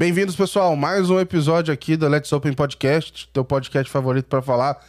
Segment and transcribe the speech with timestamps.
[0.00, 0.74] Bem-vindos, pessoal.
[0.76, 4.82] Mais um episódio aqui do Let's Open Podcast, teu podcast favorito para falar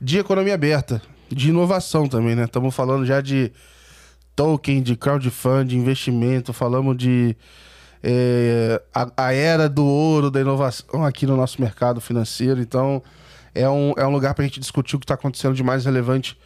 [0.00, 2.44] de economia aberta, de inovação também, né?
[2.44, 3.50] Estamos falando já de
[4.36, 7.36] token, de crowdfunding, investimento, falamos de
[8.00, 12.60] é, a, a, era do ouro da inovação aqui no nosso mercado financeiro.
[12.60, 13.02] Então,
[13.52, 15.86] é um, é um lugar para a gente discutir o que está acontecendo de mais
[15.86, 16.38] relevante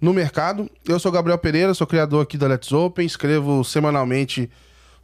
[0.00, 0.70] no mercado.
[0.88, 4.50] Eu sou Gabriel Pereira, sou criador aqui da Let's Open, escrevo semanalmente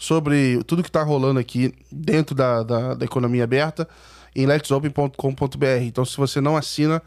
[0.02, 3.88] sobre tudo que está rolando aqui dentro da, da, da economia aberta
[4.34, 5.66] em letsopen.com.br.
[5.82, 7.00] Então, se você não assina,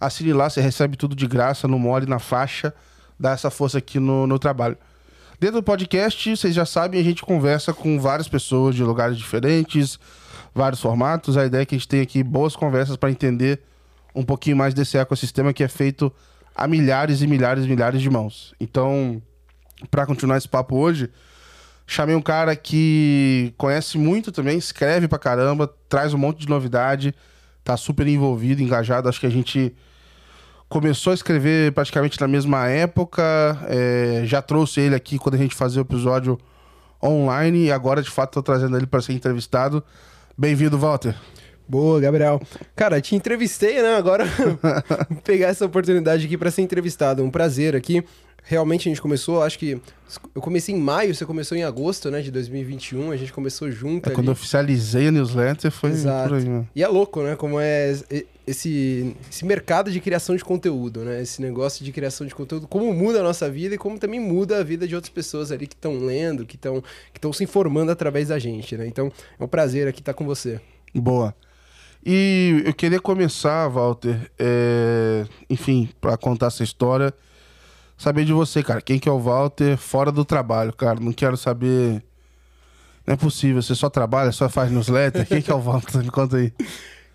[0.00, 2.72] assine lá, você recebe tudo de graça, no mole, na faixa,
[3.18, 4.78] dá essa força aqui no, no trabalho.
[5.38, 10.00] Dentro do podcast, vocês já sabem, a gente conversa com várias pessoas de lugares diferentes,
[10.54, 11.36] vários formatos.
[11.36, 13.60] A ideia é que a gente tenha aqui boas conversas para entender
[14.14, 16.10] um pouquinho mais desse ecossistema que é feito
[16.54, 18.54] a milhares e milhares e milhares de mãos.
[18.58, 19.20] Então,
[19.90, 21.10] para continuar esse papo hoje,
[21.92, 27.12] Chamei um cara que conhece muito também, escreve pra caramba, traz um monte de novidade,
[27.64, 29.08] tá super envolvido, engajado.
[29.08, 29.74] Acho que a gente
[30.68, 33.22] começou a escrever praticamente na mesma época.
[33.68, 36.38] É, já trouxe ele aqui quando a gente fazia o episódio
[37.02, 39.82] online e agora de fato tô trazendo ele para ser entrevistado.
[40.38, 41.16] Bem-vindo, Walter.
[41.70, 42.40] Boa, Gabriel.
[42.74, 43.96] Cara, te entrevistei, né?
[43.96, 44.24] Agora
[45.22, 47.24] pegar essa oportunidade aqui para ser entrevistado.
[47.24, 48.04] Um prazer aqui
[48.42, 49.80] realmente a gente começou, acho que
[50.34, 54.10] eu comecei em maio, você começou em agosto, né, de 2021, a gente começou junto.
[54.10, 56.28] É, quando eu oficializei a newsletter foi Exato.
[56.28, 56.66] por aí, né?
[56.74, 57.94] E é louco, né, como é
[58.46, 62.92] esse, esse mercado de criação de conteúdo, né, esse negócio de criação de conteúdo, como
[62.92, 65.74] muda a nossa vida e como também muda a vida de outras pessoas ali que
[65.74, 66.82] estão lendo, que estão
[67.12, 70.60] que se informando através da gente, né, então é um prazer aqui estar com você.
[70.94, 71.34] Boa.
[72.04, 75.26] E eu queria começar, Walter, é...
[75.48, 77.14] enfim, para contar essa história
[78.00, 78.80] saber de você, cara.
[78.80, 80.98] Quem que é o Walter fora do trabalho, cara?
[80.98, 82.02] Não quero saber.
[83.06, 85.26] Não é possível, você só trabalha, só faz newsletter.
[85.26, 85.98] Quem que é o Walter?
[86.02, 86.52] Me conta aí.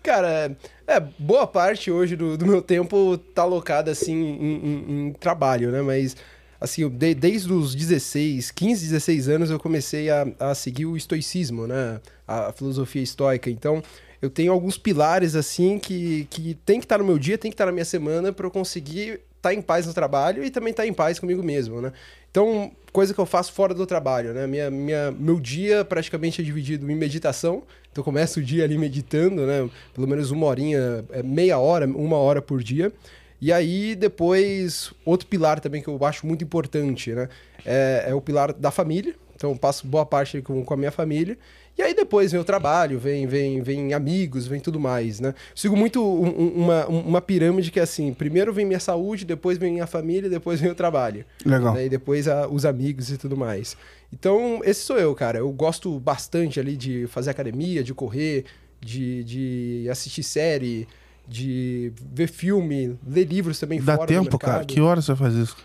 [0.02, 0.56] Cara,
[0.86, 5.72] é, boa parte hoje do, do meu tempo tá alocada assim em, em, em, trabalho,
[5.72, 5.82] né?
[5.82, 6.16] Mas
[6.60, 11.66] assim, de, desde os 16, 15, 16 anos eu comecei a, a seguir o estoicismo,
[11.66, 12.00] né?
[12.28, 13.50] A, a filosofia estoica.
[13.50, 13.82] Então,
[14.22, 17.50] eu tenho alguns pilares assim que, que tem que estar tá no meu dia, tem
[17.50, 20.44] que estar tá na minha semana para eu conseguir estar tá em paz no trabalho
[20.44, 21.92] e também estar tá em paz comigo mesmo, né?
[22.30, 24.46] Então, coisa que eu faço fora do trabalho, né?
[24.46, 27.62] Minha, minha, meu dia praticamente é dividido em meditação.
[27.90, 29.68] Então, eu começo o dia ali meditando, né?
[29.94, 32.92] Pelo menos uma horinha, é meia hora, uma hora por dia.
[33.40, 37.28] E aí, depois, outro pilar também que eu acho muito importante, né?
[37.64, 39.14] É, é o pilar da família.
[39.34, 41.38] Então, eu passo boa parte com, com a minha família.
[41.78, 45.34] E aí depois vem o trabalho, vem, vem, vem amigos, vem tudo mais, né?
[45.54, 49.82] Sigo muito um, uma, uma pirâmide que é assim, primeiro vem minha saúde, depois vem
[49.82, 51.24] a família, depois vem o trabalho.
[51.44, 51.74] Legal.
[51.74, 51.84] Né?
[51.84, 53.76] E depois a, os amigos e tudo mais.
[54.10, 55.38] Então, esse sou eu, cara.
[55.38, 58.46] Eu gosto bastante ali de fazer academia, de correr,
[58.80, 60.88] de, de assistir série,
[61.28, 64.64] de ver filme, ler livros também Dá tempo, cara?
[64.64, 65.56] Que horas você faz isso?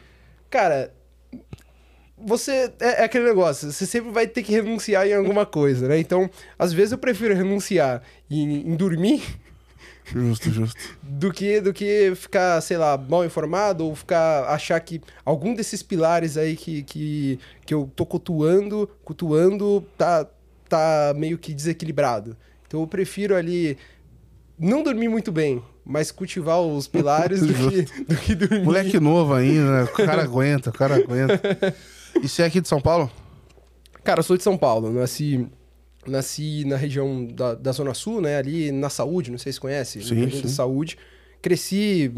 [0.49, 0.91] Cara,
[2.25, 5.99] você é, é, aquele negócio, você sempre vai ter que renunciar em alguma coisa, né?
[5.99, 9.21] Então, às vezes eu prefiro renunciar em, em dormir
[10.05, 10.79] Justo, justo.
[11.01, 15.81] Do que, do que ficar, sei lá, mal informado ou ficar achar que algum desses
[15.81, 20.27] pilares aí que, que, que eu tô cultuando, cultuando tá,
[20.67, 22.35] tá meio que desequilibrado.
[22.67, 23.77] Então eu prefiro ali
[24.59, 28.65] não dormir muito bem, mas cultivar os pilares do, que, do que dormir.
[28.65, 29.83] Moleque novo ainda, né?
[29.83, 31.75] O cara aguenta, o cara aguenta.
[32.21, 33.09] E você é aqui de São Paulo?
[34.03, 34.91] Cara, eu sou de São Paulo.
[34.91, 35.47] Nasci,
[36.05, 38.37] nasci na região da, da Zona Sul, né?
[38.37, 40.03] Ali na Saúde, não sei se conhece.
[40.03, 40.47] Sim, sim.
[40.47, 40.97] Saúde.
[41.41, 42.13] Cresci,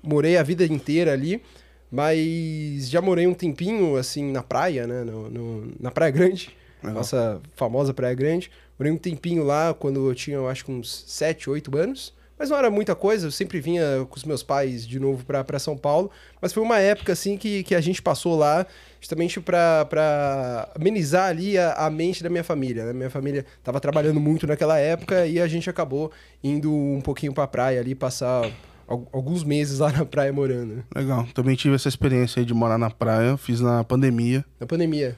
[0.00, 1.42] morei a vida inteira ali,
[1.90, 5.02] mas já morei um tempinho, assim, na praia, né?
[5.02, 6.56] No, no na Praia Grande.
[6.80, 6.98] Legal.
[6.98, 8.50] Nossa famosa Praia Grande.
[8.78, 12.14] Morei um tempinho lá quando eu tinha, eu acho que uns 7, 8 anos.
[12.38, 15.58] Mas não era muita coisa, eu sempre vinha com os meus pais de novo para
[15.58, 16.10] São Paulo.
[16.40, 18.64] Mas foi uma época, assim, que, que a gente passou lá
[19.00, 22.84] justamente para amenizar ali a, a, mente da minha família.
[22.84, 22.92] Né?
[22.92, 27.44] Minha família estava trabalhando muito naquela época e a gente acabou indo um pouquinho para
[27.44, 28.50] a praia ali, passar
[28.86, 30.84] alguns meses lá na praia morando.
[30.94, 31.26] Legal.
[31.34, 34.44] Também tive essa experiência aí de morar na praia, fiz na pandemia.
[34.60, 35.16] Na pandemia.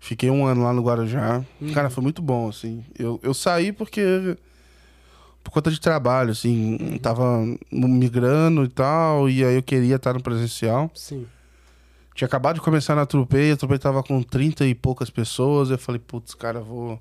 [0.00, 1.42] Fiquei um ano lá no Guarujá.
[1.60, 1.72] Hum.
[1.72, 2.84] Cara, foi muito bom, assim.
[2.98, 4.36] Eu, eu saí porque
[5.44, 10.22] por conta de trabalho, assim, tava migrando e tal, e aí eu queria estar no
[10.22, 10.90] presencial.
[10.94, 11.26] Sim.
[12.14, 15.76] Tinha acabado de começar na Trupei, a Trupei tava com 30 e poucas pessoas, eu
[15.76, 16.98] falei, putz, cara, vou...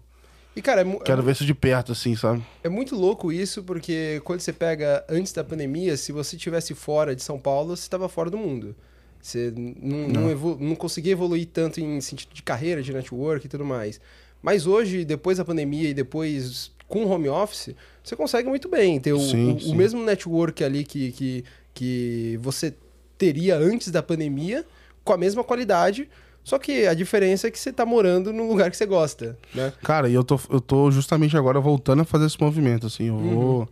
[0.56, 2.44] E, cara, é Quero é ver isso de perto, assim, sabe?
[2.64, 7.16] É muito louco isso, porque quando você pega antes da pandemia, se você tivesse fora
[7.16, 8.76] de São Paulo, você estava fora do mundo.
[9.20, 10.36] Você não, não.
[10.36, 14.00] não, não conseguia evoluir tanto em sentido de carreira, de network e tudo mais.
[14.44, 17.70] Mas hoje, depois da pandemia e depois com home office,
[18.04, 19.72] você consegue muito bem ter o, Sim, o- sim.
[19.72, 21.44] o mesmo network ali que, que,
[21.74, 22.74] que você
[23.18, 24.66] teria antes da pandemia,
[25.04, 26.10] com a mesma qualidade,
[26.44, 29.72] só que a diferença é que você tá morando num lugar que você gosta, né?
[29.82, 33.08] Cara, e eu tô, eu tô justamente agora voltando a fazer esse movimento, assim.
[33.08, 33.70] Eu vou.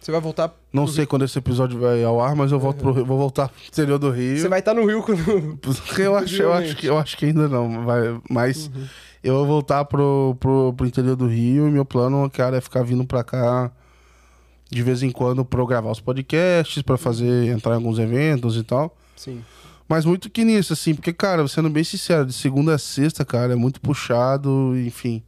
[0.00, 0.54] Você vai voltar.
[0.72, 3.48] Não sei quando esse episódio vai ao ar, mas eu volto pro Rio- vou voltar
[3.48, 4.38] pro interior do Rio.
[4.38, 5.58] Você vai estar no Rio quando.
[5.98, 8.70] Eu acho, eu, acho que, eu acho que ainda não, vai, mas
[9.22, 12.82] eu vou voltar pro, pro, pro interior do Rio e meu plano, cara, é ficar
[12.82, 13.70] vindo pra cá
[14.70, 18.56] de vez em quando pra eu gravar os podcasts, pra fazer, entrar em alguns eventos
[18.56, 18.94] e tal.
[19.16, 19.42] Sim.
[19.88, 23.54] Mas muito que nisso, assim, porque, cara, sendo bem sincero, de segunda a sexta, cara,
[23.54, 25.22] é muito puxado, enfim.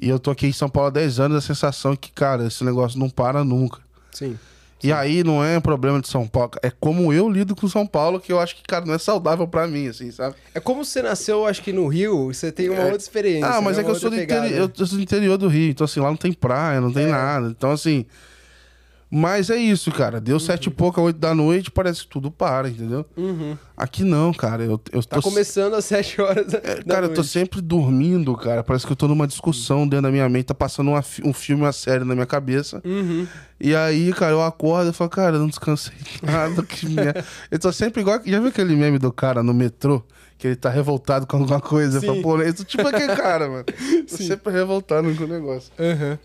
[0.00, 2.46] E eu tô aqui em São Paulo há 10 anos, a sensação é que, cara,
[2.46, 3.80] esse negócio não para nunca.
[4.12, 4.38] Sim.
[4.84, 7.86] E aí não é um problema de São Paulo, é como eu lido com São
[7.86, 10.36] Paulo, que eu acho que, cara, não é saudável pra mim, assim, sabe?
[10.54, 12.84] É como você nasceu, acho que no Rio, você tem uma É.
[12.84, 13.46] outra experiência.
[13.48, 13.82] Ah, mas né?
[13.82, 14.72] é que eu sou, do outra interi- pegada.
[14.78, 17.10] eu sou do interior do Rio, então assim, lá não tem praia, não tem É.
[17.10, 17.48] nada.
[17.48, 18.04] Então, assim.
[19.08, 20.20] Mas é isso, cara.
[20.20, 23.06] Deu sete e pouco, oito da noite, parece que tudo para, entendeu?
[23.16, 23.56] Uhum.
[23.76, 24.64] Aqui não, cara.
[24.64, 27.60] Eu, eu Tá tô começando às 7 horas da, É, da cara, eu tô sempre
[27.60, 28.64] dormindo, cara.
[28.64, 30.46] Parece que eu tô numa discussão dentro da minha mente.
[30.46, 32.82] Tá passando uma um filme, uma série na minha cabeça.
[32.84, 33.26] Uhum.
[33.60, 36.62] E aí, cara, eu acordo e falo, cara, eu não descansei nada.
[36.64, 37.24] que merda.
[37.50, 38.20] Eu tô sempre igual.
[38.24, 40.02] Já viu aquele meme do cara no metrô?
[40.36, 42.00] Que ele tá revoltado com alguma coisa.
[42.00, 42.06] Sim.
[42.06, 43.64] falo, pô, eu tô tipo aquele cara, mano.
[44.10, 45.72] Tô sempre revoltado com o negócio.
[45.78, 46.18] Aham.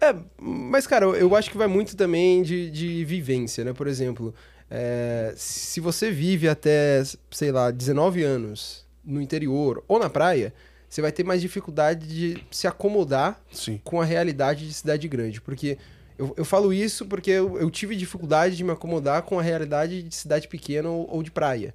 [0.00, 3.72] É, mas, cara, eu, acho que vai muito também de, de vivência, né?
[3.72, 4.34] Por exemplo,
[4.70, 10.52] é, se você vive até, sei lá, 19 anos no interior ou na praia,
[10.88, 13.80] você vai ter mais dificuldade de se acomodar Sim.
[13.84, 15.40] com a realidade de cidade grande.
[15.40, 15.78] Porque
[16.18, 20.02] eu, eu falo isso porque eu, eu tive dificuldade de me acomodar com a realidade
[20.02, 21.74] de cidade pequena ou, ou de praia.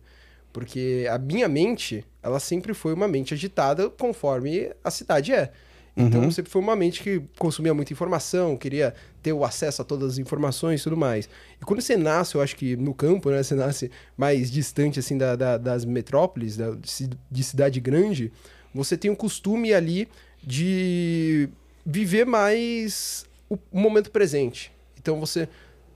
[0.51, 5.51] Porque a minha mente, ela sempre foi uma mente agitada conforme a cidade é.
[5.95, 6.31] Então Uhum.
[6.31, 10.17] sempre foi uma mente que consumia muita informação, queria ter o acesso a todas as
[10.19, 11.27] informações e tudo mais.
[11.61, 13.41] E quando você nasce, eu acho que no campo, né?
[13.43, 18.31] Você nasce mais distante, assim, da, da- das metrópoles, da- de ci- de cidade grande,
[18.73, 20.07] você tem o costume ali
[20.41, 21.49] de
[21.85, 24.71] viver mais o o momento presente.
[24.97, 25.47] Então você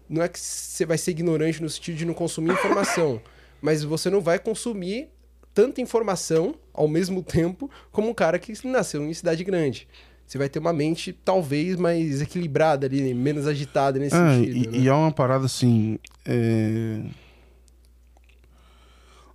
[0.09, 3.21] não é que você vai ser ignorante no sentido de não consumir informação,
[3.61, 5.07] mas você não vai consumir
[5.55, 9.87] tanta informação ao mesmo tempo como um cara que nasceu em cidade grande.
[10.27, 14.57] Você vai ter uma mente talvez mais equilibrada ali, menos agitada nesse Ah, sentido.
[14.57, 14.77] e, né?
[14.79, 15.97] e é uma parada assim.
[16.25, 16.99] é,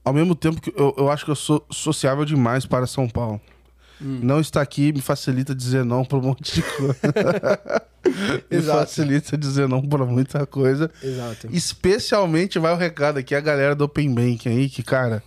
[0.05, 3.41] Ao mesmo tempo que eu, eu acho que eu sou sociável demais para São Paulo.
[4.03, 4.19] Hum.
[4.23, 6.97] Não estar aqui me facilita dizer não para um monte de coisa.
[8.51, 8.79] me Exato.
[8.81, 10.91] facilita dizer não para muita coisa.
[11.03, 11.49] Exato.
[11.53, 15.23] Especialmente vai o recado aqui, a galera do Open Bank aí, que, cara,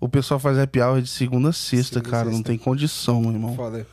[0.00, 2.24] o pessoal faz happy hour de segunda a sexta, Segunda cara.
[2.26, 2.48] Não sexta.
[2.48, 3.54] tem condição, meu irmão.
[3.56, 3.86] Foda.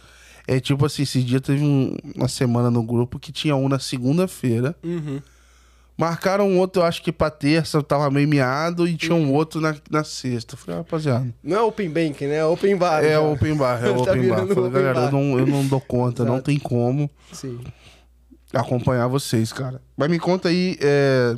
[0.47, 3.79] É tipo assim, esse dia teve um- uma semana no grupo que tinha um na
[3.79, 4.75] segunda-feira.
[4.83, 5.21] Uhum.
[5.95, 9.27] Marcaram um outro, eu acho que pra terça, eu tava meio miado, e tinha um
[9.27, 9.33] Uhum.
[9.33, 10.55] outro na, na sexta.
[10.55, 11.33] Eu Falei, ah, rapaziada.
[11.44, 12.38] Não é open bank, né?
[12.38, 13.03] É open bar.
[13.03, 13.21] É já.
[13.21, 14.21] open bar, é Tá open bar.
[14.21, 15.11] virando Falei, open galera, eu bar.
[15.11, 17.59] não, eu não dou conta, não tem como Sim.
[18.51, 19.81] acompanhar vocês, cara.
[19.95, 21.35] Mas me conta aí, é,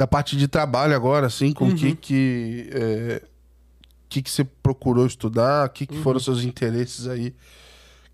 [0.00, 1.74] da parte de trabalho agora, assim, com o Uhum.
[1.76, 3.22] que que, é,
[4.08, 6.02] que que você procurou estudar, o que que Uhum.
[6.02, 7.34] foram seus interesses aí, o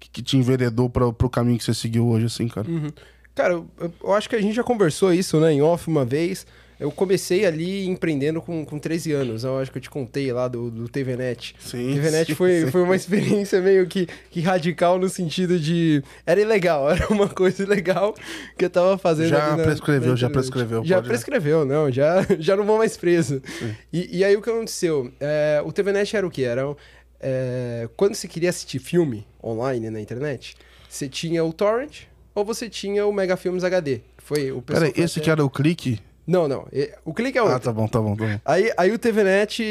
[0.01, 2.69] que que te enveredou para pro caminho que você seguiu hoje, assim, cara.
[2.69, 2.89] Uhum.
[3.37, 3.71] Cara, eu,
[4.03, 6.45] eu acho que a gente já conversou isso, né, em off uma vez.
[6.79, 9.45] Eu comecei ali empreendendo com, com 13 anos.
[9.45, 11.55] Eu acho que eu te contei lá do, do TVNet.
[11.59, 12.71] Sim, TVNet sim, foi, sim.
[12.71, 16.03] foi uma experiência meio que, que radical no sentido de.
[16.27, 18.15] Era ilegal, era uma coisa ilegal
[18.59, 19.29] que eu tava fazendo.
[19.29, 23.41] Já na- prescreveu, na já prescreveu, Já prescreveu, não, já, já não vou mais preso.
[23.93, 25.11] E, e aí o que aconteceu?
[25.19, 26.43] É, o TVNet era o quê?
[26.43, 26.63] Era.
[27.21, 30.57] é, quando você queria assistir filme online na internet,
[30.89, 32.03] você tinha o Torrent
[32.35, 34.01] ou você tinha o Mega Filmes HD.
[34.19, 36.01] Foi o pessoal Peraí, esse que era o clique?
[36.27, 36.67] Não, não.
[37.05, 37.57] O clique é outro.
[37.57, 38.41] Ah, tá bom, tá bom, tá bom.
[38.45, 39.63] Aí, aí o TVNet,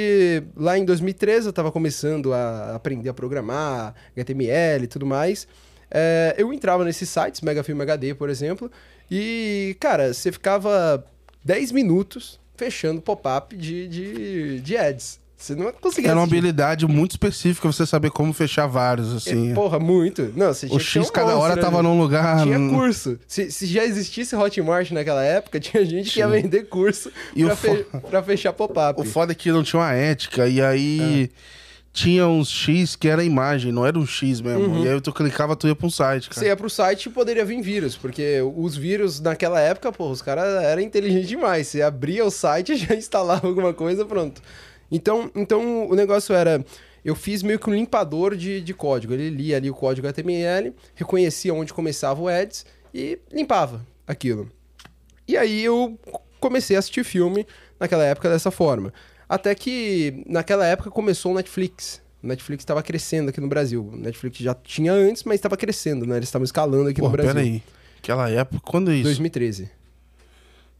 [0.55, 5.47] lá em 2013, eu tava começando a aprender a programar, HTML e tudo mais.
[5.91, 8.71] É, eu entrava nesses sites, Megafilm HD, por exemplo,
[9.09, 11.05] e, cara, você ficava
[11.43, 15.19] 10 minutos fechando pop-up de, de, de ads.
[15.45, 16.37] Você não conseguia Era uma assistir.
[16.39, 19.51] habilidade muito específica você saber como fechar vários, assim.
[19.51, 20.33] É, Porra, muito.
[20.35, 22.41] Não, você tinha o X um cada hora monstro tava num lugar.
[22.43, 23.19] Tinha curso.
[23.27, 27.53] Se, se já existisse Hotmart naquela época, tinha gente que ia vender curso E pra,
[27.53, 28.99] o fo- fe- pra fechar pop-up.
[28.99, 31.55] O foda é que não tinha uma ética, e aí É.
[31.93, 34.65] tinha uns X que era imagem, não era um X mesmo.
[34.65, 34.83] Uhum.
[34.83, 36.39] E aí tu clicava, tu ia pra um site, cara.
[36.41, 40.21] Você ia pro site e poderia vir vírus, porque os vírus naquela época, pô, os
[40.23, 41.67] caras eram inteligentes demais.
[41.67, 44.41] Você abria o site, já instalava alguma coisa, pronto.
[44.91, 46.63] Então, então o negócio era.
[47.03, 49.13] eu fiz meio que um limpador de, de código.
[49.13, 54.49] Ele lia ali o código HTML, reconhecia onde começava o ads e limpava aquilo.
[55.27, 55.97] E aí eu
[56.39, 57.45] comecei a assistir filme
[57.79, 58.93] naquela época dessa forma.
[59.27, 62.01] Até que naquela época começou o Netflix.
[62.21, 63.87] O Netflix estava crescendo aqui no Brasil.
[63.91, 66.17] O Netflix já tinha antes, mas estava crescendo, né?
[66.17, 67.33] Eles estavam escalando aqui Pô, no Brasil.
[67.33, 67.63] pera aí.
[67.99, 69.03] Aquela época, quando é isso?
[69.03, 69.69] 2013.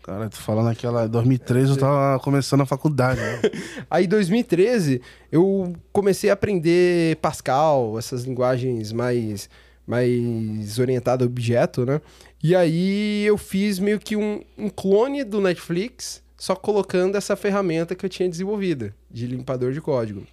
[0.06, 3.20] Cara, tô falando aquela 2013, eu tava começando a faculdade.
[3.20, 3.42] Né?
[3.90, 9.50] Aí, em 2013, eu comecei a aprender Pascal, essas linguagens mais,
[9.88, 12.00] mais orientadas a objeto, né?
[12.44, 17.96] E aí eu fiz meio que um, um clone do Netflix, só colocando essa ferramenta
[17.96, 20.28] que eu tinha desenvolvida, de limpador de código.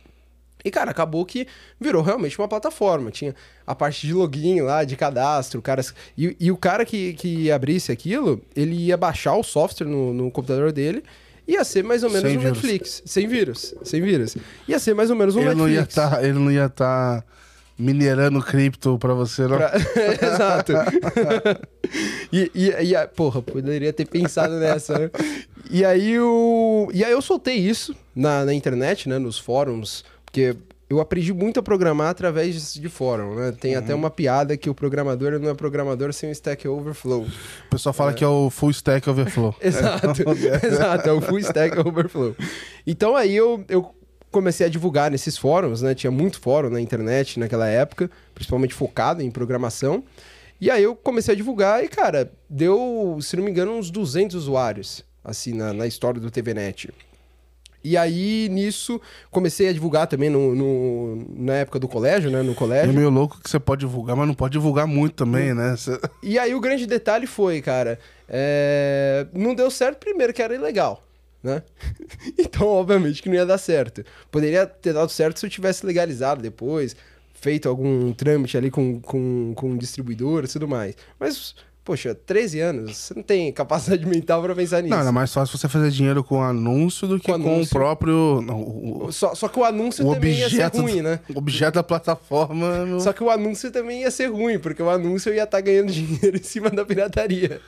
[0.65, 1.47] E, cara, acabou que
[1.81, 3.11] virou realmente uma plataforma.
[3.11, 3.35] Tinha
[3.67, 5.95] a parte de login lá, de cadastro, caras.
[6.17, 10.31] E, e o cara que, que abrisse aquilo, ele ia baixar o software no, no
[10.31, 11.03] computador dele.
[11.49, 12.57] Ia ser mais ou menos Sem um vírus.
[12.63, 13.03] Netflix.
[13.05, 13.75] Sem vírus.
[13.83, 14.37] Sem vírus.
[14.69, 15.95] Ia ser mais ou menos um ele, não ia Netflix.
[16.11, 17.25] tá, ele não ia estar
[17.77, 19.57] minerando cripto pra você, não?
[19.57, 19.73] Pra-
[20.23, 20.73] Exato.
[22.33, 25.11] e, e, e a- porra, poderia ter pensado nessa, né?
[25.71, 26.89] E aí, o...
[26.93, 29.19] e aí eu soltei isso na, na internet, né?
[29.19, 30.57] Nos fóruns, porque
[30.89, 33.53] eu aprendi muito a programar através de fórum, né?
[33.53, 37.23] Tem até uma piada que o programador não é programador sem o Stack Overflow.
[37.23, 39.55] O pessoal fala que é o full stack overflow.
[39.61, 40.07] Exato,
[40.67, 42.35] exato, é o Full Stack Overflow.
[42.87, 43.95] Então aí eu, eu
[44.31, 45.95] comecei a divulgar nesses fóruns, né?
[45.95, 50.03] Tinha muito fórum na internet naquela época, principalmente focado em programação.
[50.59, 54.37] E aí eu comecei a divulgar e, cara, deu, se não me engano, uns 200
[54.37, 56.91] usuários, assim, na, na história do TVNet.
[57.85, 62.41] E aí, nisso, comecei a divulgar também no, no- na época do colégio, né?
[62.43, 62.93] No É colégio.
[62.95, 65.75] meio louco que você pode divulgar, mas não pode divulgar muito também, né?
[65.77, 67.99] Você- E aí o grande detalhe foi, cara,
[68.29, 71.03] é, não deu certo primeiro que era ilegal,
[71.43, 71.63] né?
[72.39, 74.05] então, obviamente que não ia dar certo.
[74.31, 76.95] Poderia ter dado certo se eu tivesse legalizado depois,
[77.35, 80.95] feito algum trâmite ali com, com, com distribuidor e tudo mais.
[81.19, 84.95] Mas, poxa, 13 anos, você não tem capacidade mental pra pensar nisso.
[84.95, 88.41] Não, é mais fácil você fazer dinheiro com anúncio do que Com com, o próprio.
[88.41, 91.21] não, o, o- Só, só que o anúncio o também ia ser objeto, ruim, né?
[91.35, 93.01] o objeto da plataforma.
[93.01, 96.37] Só que o anúncio também ia ser ruim, porque o anúncio ia estar ganhando dinheiro
[96.37, 97.61] em cima da pirataria.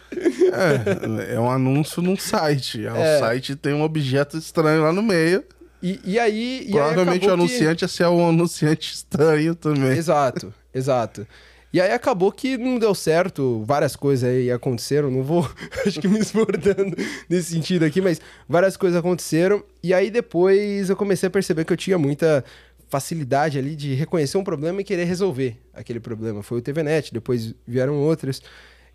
[1.28, 2.87] É, é um anúncio num site.
[2.87, 3.16] Aí É.
[3.16, 5.42] O site tem um objeto estranho lá no meio.
[5.83, 6.62] E, e aí.
[6.62, 9.90] e aí Provavelmente o acabou que- anunciante ia ser um anunciante estranho também.
[9.99, 11.26] Exato, exato.
[11.75, 15.45] E aí acabou que não deu certo, várias coisas aí aconteceram, não vou,
[15.85, 16.97] acho que me esbordando
[17.28, 19.61] nesse sentido aqui, mas várias coisas aconteceram.
[19.83, 22.45] E aí depois eu comecei a perceber que eu tinha muita
[22.88, 26.45] facilidade ali de reconhecer um problema e querer resolver aquele problema.
[26.45, 28.40] Foi o TVNet, depois vieram outras.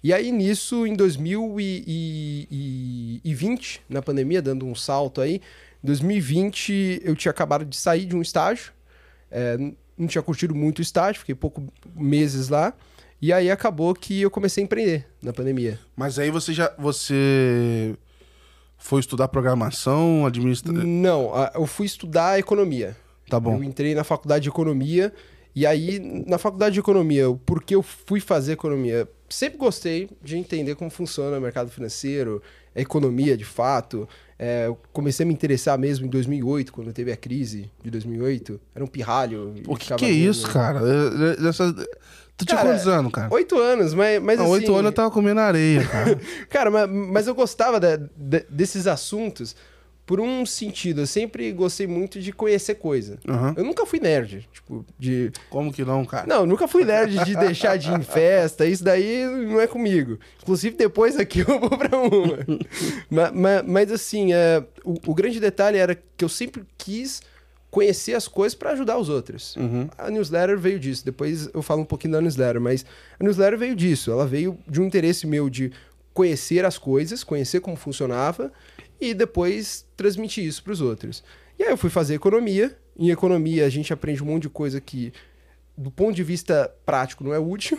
[0.01, 5.41] E aí nisso, em 2020, na pandemia, dando um salto aí,
[5.83, 8.71] em 2020 eu tinha acabado de sair de um estágio,
[9.29, 9.57] é,
[9.99, 11.63] não tinha curtido muito o estágio, fiquei pouco
[11.95, 12.73] meses lá.
[13.21, 15.77] E aí acabou que eu comecei a empreender na pandemia.
[15.95, 16.73] Mas aí você já.
[16.79, 17.95] Você
[18.77, 20.71] foi estudar programação, administra.
[20.71, 22.95] Não, eu fui estudar economia.
[23.29, 23.57] Tá bom.
[23.57, 25.13] Eu entrei na faculdade de economia.
[25.53, 29.09] E aí, na faculdade de economia, o porquê eu fui fazer economia?
[29.27, 32.41] Sempre gostei de entender como funciona o mercado financeiro,
[32.73, 34.07] a economia de fato.
[34.41, 38.59] É, eu comecei a me interessar mesmo em 2008, quando teve a crise de de
[38.73, 39.53] Era um pirralho.
[39.67, 40.79] O que, que é isso, cara?
[40.79, 41.73] É- é- Dessa...
[42.37, 43.27] Tu tinha quantos anos, cara?
[43.33, 44.53] Oito anos, mas, mas Não, assim...
[44.53, 46.17] oito anos eu tava comendo areia, cara.
[46.49, 49.57] Cara, mas, mas eu gostava da- de- desses assuntos
[50.09, 51.01] por um sentido.
[51.01, 53.19] Eu sempre gostei muito de conhecer coisa.
[53.27, 53.53] Aham.
[53.55, 55.31] Eu nunca fui nerd, tipo, de...
[55.51, 56.25] Como que não, cara?
[56.25, 60.17] Não, nunca fui nerd de deixar de ir em festa, isso daí não é comigo.
[60.41, 62.39] Inclusive, depois aqui eu vou pra uma.
[63.07, 67.21] Ma- ma- mas, assim, é, o, o grande detalhe era que eu sempre quis
[67.69, 69.55] conhecer as coisas pra ajudar os outros.
[69.57, 69.87] Uhum.
[69.95, 71.05] A newsletter veio disso.
[71.05, 72.83] Depois eu falo um pouquinho da newsletter, mas
[73.19, 74.09] a newsletter veio disso.
[74.09, 75.71] Ela veio de um interesse meu de
[76.15, 78.51] conhecer as coisas, conhecer como funcionava
[78.99, 81.23] e depois transmitir isso para os outros.
[81.57, 82.77] E aí eu fui fazer economia.
[82.97, 85.11] Em economia a gente aprende um monte de coisa que,
[85.77, 87.77] do ponto de vista prático, não é útil.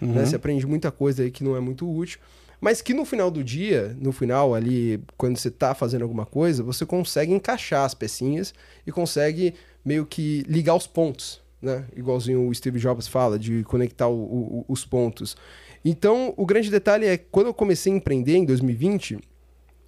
[0.00, 0.24] Né?
[0.26, 2.18] Você aprende muita coisa aí que não é muito útil.
[2.60, 6.62] Mas que no final do dia, no final ali, quando você tá fazendo alguma coisa,
[6.62, 8.54] você consegue encaixar as pecinhas
[8.86, 11.84] e consegue meio que ligar os pontos, né?
[11.96, 14.14] Igualzinho o Steve Jobs fala, de conectar o-
[14.60, 15.36] o- os pontos.
[15.84, 19.18] Então, o grande detalhe é que quando eu comecei a empreender em 2020,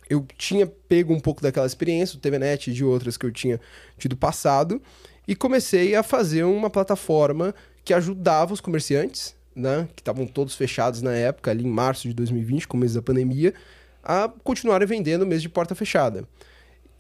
[0.09, 3.61] eu tinha pego um pouco daquela experiência do TVNet e de outras que eu tinha
[3.97, 4.81] tido passado
[5.27, 11.01] e comecei a fazer uma plataforma que ajudava os comerciantes, né, que estavam todos fechados
[11.01, 13.55] na época, ali em março de 2020, começo da pandemia,
[14.03, 16.25] a continuarem vendendo mesmo de porta fechada.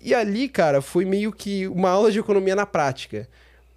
[0.01, 3.29] E ali, cara, foi meio que uma aula de economia na prática.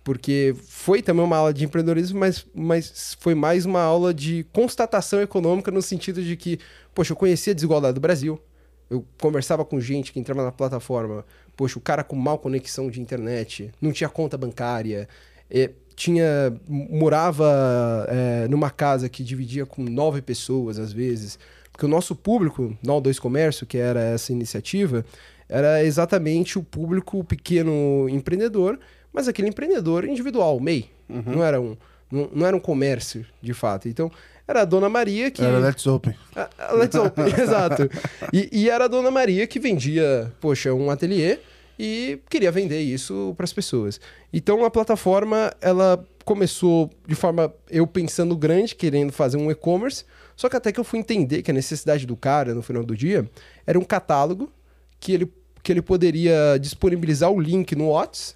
[0.04, 5.22] porque foi também uma aula de empreendedorismo, mas, mas foi mais uma aula de constatação
[5.22, 6.60] econômica no sentido de que,
[6.96, 8.42] poxa, eu conhecia a desigualdade do Brasil,
[8.90, 11.26] eu conversava com gente que entrava na plataforma,
[11.56, 15.08] poxa, o cara com mal conexão de internet, não tinha conta bancária,
[15.50, 21.40] é, tinha morava é, numa casa que dividia com nove pessoas às vezes,
[21.72, 25.06] porque o nosso público, no 2 Comércio, que era essa iniciativa,
[25.50, 28.80] era exatamente o público pequeno empreendedor,
[29.12, 31.24] mas aquele empreendedor individual, MEI, uhum.
[31.26, 31.76] não era um
[32.10, 33.90] não, não, era um comércio de fato.
[33.90, 34.10] Então,
[34.48, 35.44] era a Dona Maria que.
[35.44, 36.16] Era Let's Open.
[36.36, 37.90] A, a Let's Open, exato.
[38.32, 41.40] E, e, era a Dona Maria que vendia, poxa, um ateliê
[41.78, 44.00] e queria vender isso para as pessoas.
[44.32, 50.50] Então a plataforma ela começou de forma eu pensando grande, querendo fazer um e-commerce, só
[50.50, 53.30] que até que eu fui entender que a necessidade do cara no final do dia
[53.66, 54.52] era um catálogo
[55.00, 58.36] que ele, que ele poderia disponibilizar o link no Whats,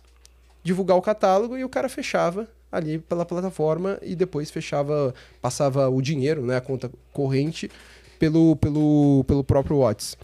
[0.63, 6.01] divulgar o catálogo e o cara fechava ali pela plataforma e depois fechava, passava o
[6.01, 7.69] dinheiro, né, a conta corrente
[8.17, 10.17] pelo, pelo, pelo próprio Whats.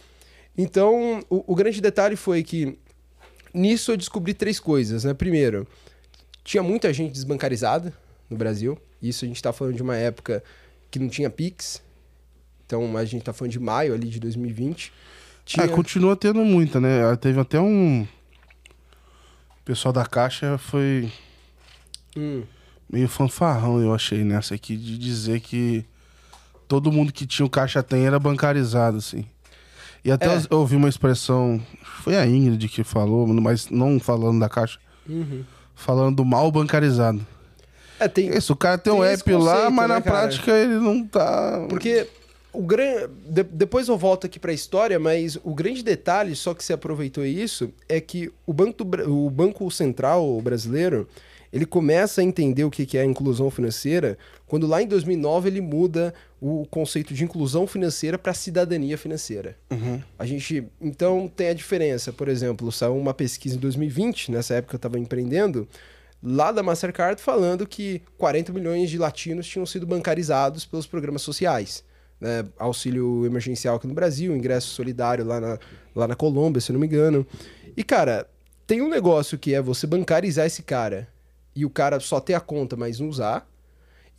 [0.58, 2.78] Então, o, o grande detalhe foi que
[3.54, 5.14] nisso eu descobri três coisas, né?
[5.14, 5.68] Primeiro,
[6.44, 7.94] tinha muita gente desbancarizada
[8.30, 8.78] no Brasil.
[9.02, 10.44] Isso a gente está falando de uma época
[10.90, 11.82] que não tinha Pix.
[12.66, 14.92] Então a gente está falando de maio ali de 2020.
[15.46, 15.66] Tinha...
[15.66, 17.16] É, continua tendo muita, né?
[17.18, 18.02] Teve até um.
[18.02, 21.12] O pessoal da Caixa foi.
[22.18, 22.44] Hum.
[22.90, 25.86] Meio fanfarrão, eu achei, nessa aqui, de dizer que
[26.68, 29.26] todo mundo que tinha o Caixa Tem era bancarizado, assim.
[30.04, 30.42] E até é.
[30.50, 31.62] eu ouvi uma expressão,
[32.04, 35.44] foi a Ingrid que falou, mas não falando da caixa, uhum.
[35.76, 37.26] falando do mal bancarizado.
[38.00, 40.20] É, tem, Isso, o cara tem, tem um app lá, mas né, na cara?
[40.20, 41.66] prática ele não tá.
[41.68, 42.08] Porque
[42.54, 43.08] o grande.
[43.26, 46.72] De, depois eu volto aqui para a história, mas o grande detalhe, só que se
[46.72, 51.08] aproveitou isso, é que o Banco, do, o banco Central brasileiro
[51.52, 55.62] ele começa a entender o que é a inclusão financeira quando lá em 2009 ele
[55.62, 59.58] muda o conceito de inclusão financeira para cidadania financeira.
[59.72, 60.02] Uhum.
[60.18, 62.14] A gente, então, tem a diferença.
[62.14, 65.68] Por exemplo, saiu uma pesquisa em 2020, nessa época eu estava empreendendo,
[66.22, 71.84] lá da Mastercard falando que 40 milhões de latinos tinham sido bancarizados pelos programas sociais.
[72.20, 72.46] Né?
[72.58, 75.60] Auxílio emergencial aqui no Brasil, ingresso solidário lá na,
[75.96, 77.26] lá na Colômbia, se não me engano.
[77.76, 78.28] E, cara,
[78.66, 81.08] tem um negócio que é você bancarizar esse cara
[81.58, 83.50] e o cara só ter a conta, mas não usar.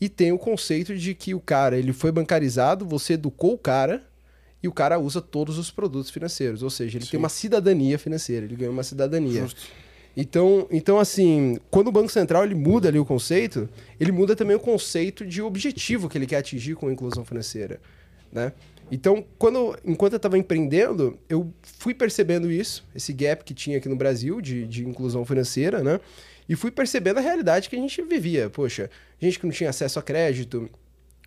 [0.01, 4.05] E tem o conceito de que o cara ele foi bancarizado, você educou o cara
[4.61, 6.65] e o cara usa todos os produtos financeiros.
[6.65, 7.13] Ou seja, ele Sim.
[7.13, 9.43] tem uma cidadania financeira, ele ganha uma cidadania.
[9.43, 9.61] Justo.
[10.17, 13.69] Então, então, assim, quando o Banco Central ele muda ali o conceito,
[14.01, 17.81] ele muda também o conceito de objetivo que ele quer atingir com a inclusão financeira,
[18.33, 18.53] né?
[18.91, 23.89] Então, quando, enquanto eu estava empreendendo, eu fui percebendo isso, esse gap que tinha aqui
[23.89, 26.01] no Brasil de, de inclusão financeira, né?
[26.49, 28.49] E fui percebendo a realidade que a gente vivia.
[28.49, 30.71] Poxa, gente que não tinha acesso a crédito,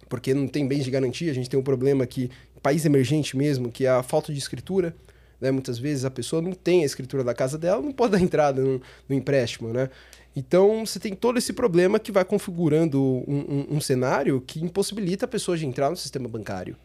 [0.10, 2.30] porque não tem bens de garantia, a gente tem um problema aqui,
[2.62, 4.96] país emergente mesmo, que é a falta de escritura.
[5.40, 5.52] Né?
[5.52, 8.62] Muitas vezes a pessoa não tem a escritura da casa dela, não pode dar entrada
[8.62, 9.90] no, no empréstimo, né?
[10.36, 15.26] Então você tem todo esse problema que vai configurando um, um, um, cenário que impossibilita
[15.26, 16.78] a pessoa de entrar no sistema bancário,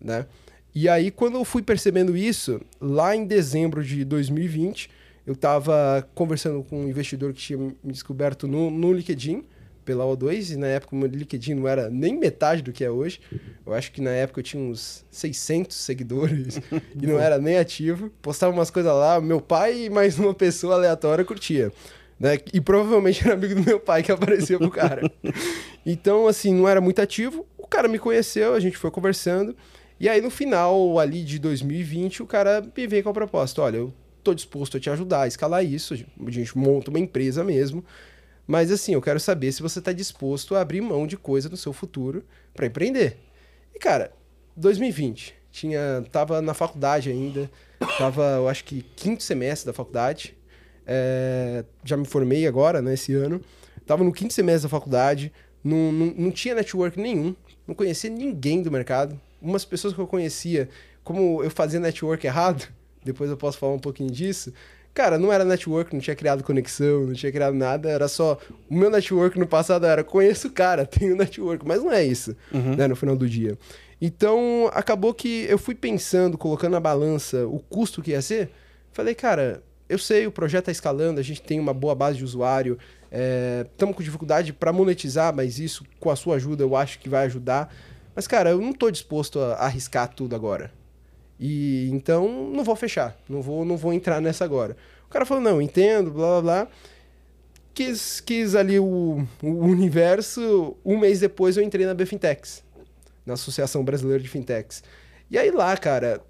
[0.00, 0.26] né?
[0.74, 4.88] E aí quando eu fui percebendo isso, lá em dezembro de 2020,
[5.26, 9.44] eu estava conversando com um investidor que tinha me descoberto no, no LinkedIn,
[9.84, 12.90] pela O2, e na época o meu LinkedIn não era nem metade do que é
[12.90, 13.20] hoje.
[13.64, 16.60] Eu acho que na época eu tinha uns 600 seguidores
[17.00, 18.10] e não era nem ativo.
[18.22, 21.72] Postava umas coisas lá, meu pai e mais uma pessoa aleatória curtia.
[22.18, 22.38] Né?
[22.52, 25.10] E provavelmente era amigo do meu pai que apareceu pro cara.
[25.84, 27.44] Então, assim, não era muito ativo.
[27.58, 29.56] O cara me conheceu, a gente foi conversando.
[29.98, 33.78] E aí, no final ali de 2020, o cara me veio com a proposta: olha,
[33.78, 35.94] eu tô disposto a te ajudar a escalar isso.
[35.94, 37.84] A gente monta uma empresa mesmo.
[38.46, 41.56] Mas assim, eu quero saber se você está disposto a abrir mão de coisa no
[41.56, 43.16] seu futuro para empreender.
[43.74, 44.12] E cara,
[44.56, 47.50] 2020, tinha, tava na faculdade ainda,
[47.98, 50.36] tava, eu acho que quinto semestre da faculdade.
[50.84, 53.40] É, já me formei agora, né, esse ano.
[53.86, 55.32] Tava no quinto semestre da faculdade,
[55.62, 57.34] não, não, não tinha network nenhum,
[57.66, 59.20] não conhecia ninguém do mercado.
[59.40, 60.68] Umas pessoas que eu conhecia,
[61.02, 62.68] como eu fazia network errado,
[63.04, 64.52] depois eu posso falar um pouquinho disso.
[64.94, 68.38] Cara, não era network, não tinha criado conexão, não tinha criado nada, era só.
[68.68, 72.36] O meu network no passado era conheço o cara, tenho network, mas não é isso,
[72.52, 72.76] uhum.
[72.76, 73.58] né, no final do dia.
[74.00, 78.50] Então, acabou que eu fui pensando, colocando na balança o custo que ia ser.
[78.92, 82.24] Falei, cara, eu sei, o projeto está escalando, a gente tem uma boa base de
[82.24, 82.76] usuário,
[83.70, 87.08] estamos é, com dificuldade para monetizar, mas isso, com a sua ajuda, eu acho que
[87.08, 87.72] vai ajudar.
[88.14, 90.72] Mas, cara, eu não estou disposto a arriscar tudo agora.
[91.44, 94.76] E então não vou fechar, não vou, não vou entrar nessa agora.
[95.06, 96.68] O cara falou: "Não, entendo, blá blá blá".
[97.74, 100.76] quis, quis ali o, o universo.
[100.84, 102.62] Um mês depois eu entrei na BFintex,
[103.26, 104.84] na Associação Brasileira de Fintechs.
[105.28, 106.20] E aí lá, cara,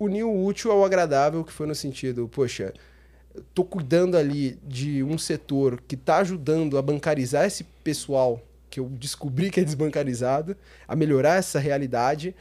[0.00, 2.72] unir o útil ao agradável, que foi no sentido, poxa,
[3.52, 8.40] tô cuidando ali de um setor que tá ajudando a bancarizar esse pessoal
[8.70, 10.56] que eu descobri que é desbancarizado,
[10.88, 12.34] a melhorar essa realidade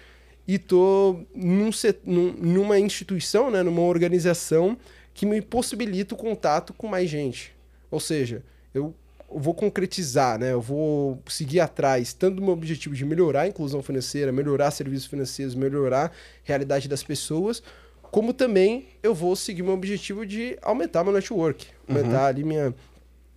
[0.53, 1.69] e tô num,
[2.05, 4.77] num, numa instituição, né, numa organização
[5.13, 7.55] que me possibilita o contato com mais gente.
[7.89, 8.93] Ou seja, eu
[9.33, 10.51] vou concretizar, né?
[10.51, 15.07] Eu vou seguir atrás tanto do meu objetivo de melhorar a inclusão financeira, melhorar serviços
[15.07, 16.11] financeiros, melhorar a
[16.43, 17.63] realidade das pessoas,
[18.01, 22.25] como também eu vou seguir meu objetivo de aumentar meu network, aumentar uhum.
[22.25, 22.75] ali minha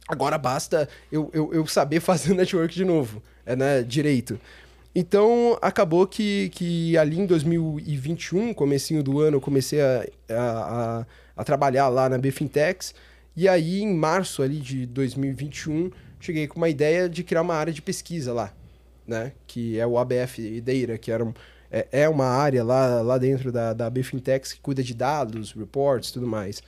[0.08, 4.40] agora basta eu, eu, eu saber fazer network de novo, é né, direito.
[4.94, 10.34] Então, acabou que, que ali em 2021, comecinho do ano, eu comecei a, a,
[11.00, 12.94] a, a trabalhar lá na Bfintex,
[13.36, 17.72] e aí, em março ali de 2021, cheguei com uma ideia de criar uma área
[17.72, 18.54] de pesquisa lá,
[19.04, 19.32] né?
[19.46, 21.34] Que é o ABF Data, que era um,
[21.70, 26.12] é, é uma área lá, lá dentro da, da Bfintex que cuida de dados, reports
[26.12, 26.62] tudo mais.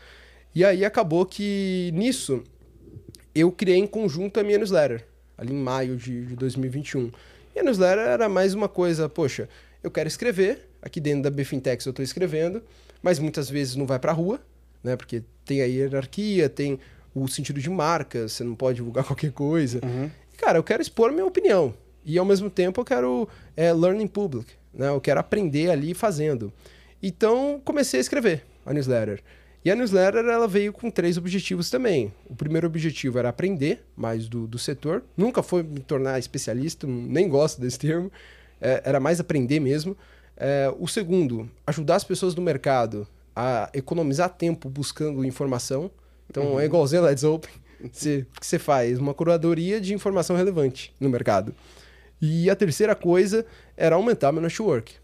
[0.53, 2.43] E aí acabou que nisso
[3.33, 5.07] eu criei em conjunto a minha newsletter,
[5.39, 7.13] ali em maio de, de 2021.
[7.57, 9.49] E a newsletter era mais uma coisa, poxa,
[9.83, 12.63] eu quero escrever, aqui dentro da Bfintex eu estou escrevendo,
[13.01, 14.39] mas muitas vezes não vai para a rua,
[14.85, 14.95] né?
[14.95, 16.79] Porque tem a hierarquia, tem
[17.15, 19.81] o sentido de marca, você não pode divulgar qualquer coisa.
[19.83, 20.11] Uhum.
[20.35, 21.73] E, cara, eu quero expor a minha opinião.
[22.05, 24.91] E ao mesmo tempo eu quero é, learning public, né?
[24.91, 26.53] Eu quero aprender ali fazendo.
[27.03, 29.23] Então comecei a escrever a newsletter.
[29.67, 32.15] E a newsletter ela veio com três objetivos também.
[32.31, 35.03] O primeiro objetivo era aprender mais do, do setor.
[35.17, 38.09] Nunca foi me tornar especialista, nem gosto desse termo.
[38.61, 39.97] É, era mais aprender mesmo.
[40.37, 45.91] É, o segundo, ajudar as pessoas do mercado a economizar tempo buscando informação.
[46.31, 46.61] Então uhum.
[46.61, 47.51] é igualzinho a Let's Open.
[47.93, 49.01] Você, o que você faz?
[49.01, 51.53] Uma curadoria de informação relevante no mercado.
[52.23, 53.45] E a terceira coisa
[53.77, 54.95] era aumentar meu network.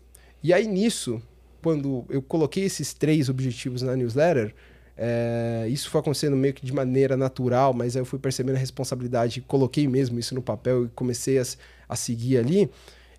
[0.41, 1.21] E aí nisso,
[1.63, 4.55] quando eu coloquei esses três objetivos na newsletter,
[4.97, 8.59] é, isso foi acontecendo meio que de maneira natural, mas aí eu fui percebendo a
[8.59, 11.45] responsabilidade, coloquei mesmo isso no papel e comecei a,
[11.89, 12.69] a seguir ali.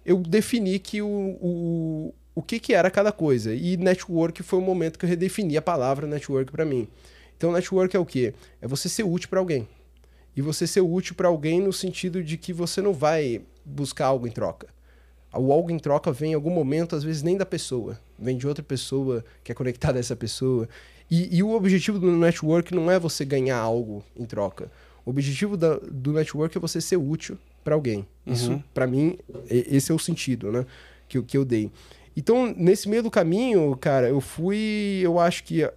[0.05, 3.53] Eu defini que o, o, o que, que era cada coisa.
[3.53, 6.87] E network foi o momento que eu redefini a palavra network para mim.
[7.37, 8.33] Então, network é o quê?
[8.61, 9.67] É você ser útil para alguém.
[10.35, 14.27] E você ser útil para alguém no sentido de que você não vai buscar algo
[14.27, 14.67] em troca.
[15.33, 18.47] O algo em troca vem em algum momento, às vezes nem da pessoa, vem de
[18.47, 20.69] outra pessoa que é conectada a essa pessoa.
[21.09, 24.71] E, e o objetivo do network não é você ganhar algo em troca.
[25.05, 28.05] O objetivo da, do network é você ser útil para alguém.
[28.25, 28.63] Isso, uhum.
[28.73, 29.17] para mim,
[29.49, 30.65] esse é o sentido né,
[31.07, 31.71] que, que eu dei.
[32.15, 35.01] Então, nesse meio do caminho, cara, eu fui.
[35.03, 35.69] Eu acho que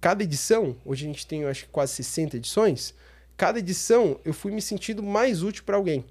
[0.00, 2.94] cada edição, hoje a gente tem, eu acho que quase 60 edições,
[3.36, 6.04] cada edição eu fui me sentindo mais útil para alguém.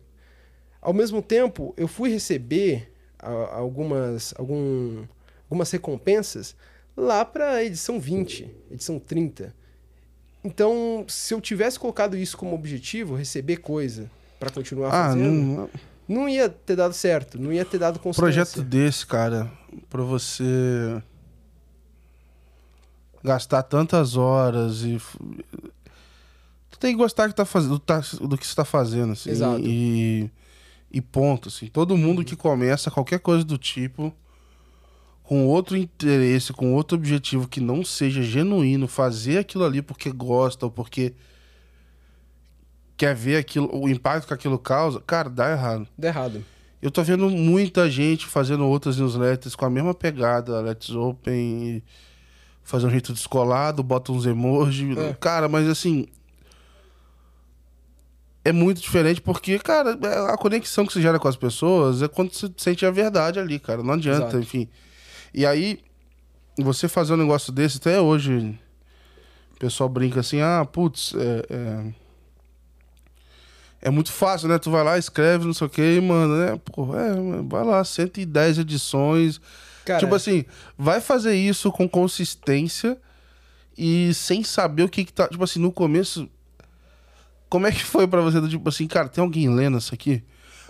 [0.82, 5.04] Ao mesmo tempo, eu fui receber algumas, algum,
[5.44, 6.56] algumas recompensas
[6.98, 9.54] lá para a edição 20, edição 30.
[10.44, 15.70] Então, se eu tivesse colocado isso como objetivo, receber coisa para continuar ah, fazendo, não,
[16.08, 18.24] não ia ter dado certo, não ia ter dado constância.
[18.24, 19.52] Projeto desse, cara,
[19.88, 21.02] para você
[23.24, 25.00] gastar tantas horas e
[26.72, 29.30] tu tem que gostar que tá fazendo, tá, do que você está fazendo, assim.
[29.30, 29.62] Exato.
[29.64, 30.32] E,
[30.94, 31.68] e ponto, assim.
[31.68, 34.14] Todo mundo que começa qualquer coisa do tipo
[35.24, 40.66] com outro interesse, com outro objetivo que não seja genuíno, fazer aquilo ali porque gosta
[40.66, 41.14] ou porque
[42.98, 45.88] quer ver aquilo, o impacto que aquilo causa, cara, dá errado.
[45.98, 46.44] Dá errado.
[46.82, 51.82] Eu tô vendo muita gente fazendo outras newsletters com a mesma pegada, Let's Open,
[52.62, 54.98] fazer um jeito descolado, bota uns emojis.
[54.98, 55.14] É.
[55.14, 56.08] Cara, mas assim.
[58.44, 62.08] É muito diferente porque, cara, é, a conexão que você gera com as pessoas é
[62.08, 63.84] quando você sente a verdade ali, cara.
[63.84, 64.40] Não adianta, Exato.
[64.40, 64.68] enfim.
[65.34, 65.80] E aí,
[66.58, 68.58] você fazer um negócio desse, até hoje,
[69.56, 72.02] o pessoal brinca assim: ah, putz, é, é
[73.82, 74.60] é muito fácil, né?
[74.60, 76.60] Tu vai lá, escreve, não sei o que, mano, né?
[76.66, 79.42] Pô, é, vai lá, 110 edições.
[79.84, 80.46] Cara, tipo assim,
[80.78, 82.96] vai fazer isso com consistência
[83.76, 85.28] e sem saber o que que tá.
[85.28, 86.30] Tipo assim, no começo.
[87.52, 88.42] Como é que foi para você?
[88.48, 90.24] Tipo assim, cara, tem alguém lendo isso aqui?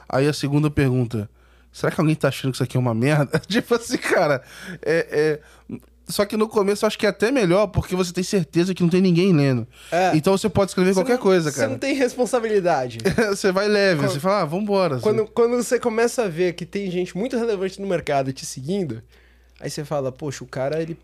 [0.10, 1.30] Aí a segunda pergunta.
[1.72, 3.38] Será que alguém tá achando que isso aqui é uma merda?
[3.48, 4.42] tipo assim, cara,
[4.82, 5.40] é,
[5.70, 8.74] é, só que no começo eu acho que é até melhor, porque você tem certeza
[8.74, 9.68] que não tem ninguém lendo.
[9.92, 10.12] É.
[10.16, 11.68] Então você pode escrever você qualquer não, coisa, cara.
[11.68, 12.98] Você não tem responsabilidade.
[13.30, 15.00] você vai leve, quando, você fala, ah, vambora.
[15.00, 19.04] Quando, quando você começa a ver que tem gente muito relevante no mercado te seguindo,
[19.60, 20.98] aí você fala, poxa, o cara, ele.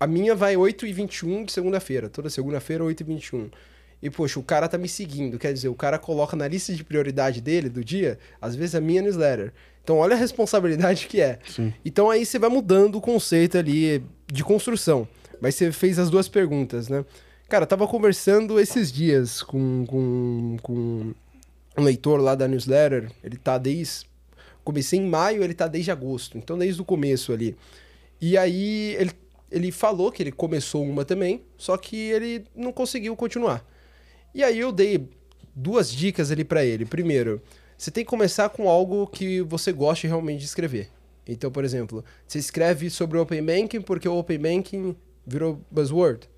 [0.00, 2.08] A minha vai 8 e 21 de segunda-feira.
[2.08, 3.04] Toda segunda-feira, 8
[4.02, 4.12] e 21.
[4.12, 5.38] poxa, o cara tá me seguindo.
[5.38, 8.80] Quer dizer, o cara coloca na lista de prioridade dele, do dia, às vezes a
[8.80, 9.52] minha newsletter.
[9.82, 11.38] Então, olha a responsabilidade que é.
[11.48, 11.72] Sim.
[11.84, 15.08] Então, aí você vai mudando o conceito ali de construção.
[15.40, 17.04] Mas você fez as duas perguntas, né?
[17.48, 21.14] Cara, eu tava conversando esses dias com, com, com
[21.78, 23.10] um leitor lá da newsletter.
[23.24, 24.06] Ele tá desde.
[24.62, 26.36] Comecei em maio, ele tá desde agosto.
[26.36, 27.56] Então, desde o começo ali.
[28.20, 29.12] E aí, ele,
[29.50, 33.64] ele falou que ele começou uma também, só que ele não conseguiu continuar.
[34.38, 35.10] E aí, eu dei
[35.52, 36.84] duas dicas ali para ele.
[36.84, 37.42] Primeiro,
[37.76, 40.90] você tem que começar com algo que você goste realmente de escrever.
[41.26, 44.94] Então, por exemplo, você escreve sobre o Open Banking porque o Open Banking
[45.26, 46.28] virou buzzword.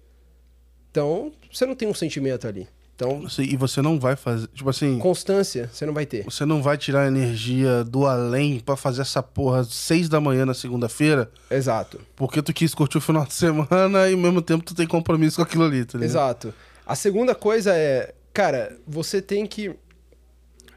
[0.90, 2.66] Então, você não tem um sentimento ali.
[2.94, 4.46] Então, E você não vai fazer.
[4.48, 4.98] Tipo assim.
[4.98, 6.24] constância você não vai ter.
[6.24, 10.46] Você não vai tirar energia do além pra fazer essa porra às seis da manhã
[10.46, 12.00] na segunda-feira, Exato.
[12.16, 15.36] porque tu quis curtir o final de semana e ao mesmo tempo tu tem compromisso
[15.36, 16.10] com aquilo ali, tá ligado?
[16.10, 16.54] Exato.
[16.90, 19.74] A segunda coisa é, cara, você tem que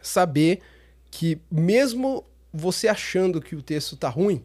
[0.02, 0.60] saber
[1.10, 4.44] que mesmo você achando que o texto tá ruim,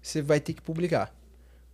[0.00, 1.14] você vai ter que publicar.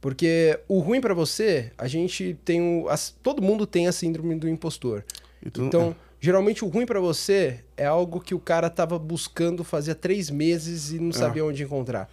[0.00, 4.34] Porque o ruim pra você, a gente tem o, as- todo mundo tem a síndrome
[4.36, 5.04] do impostor.
[5.44, 9.64] E tu- Então, geralmente o ruim pra você é algo que o cara tava buscando
[9.64, 12.08] fazia três meses e não sabia onde encontrar.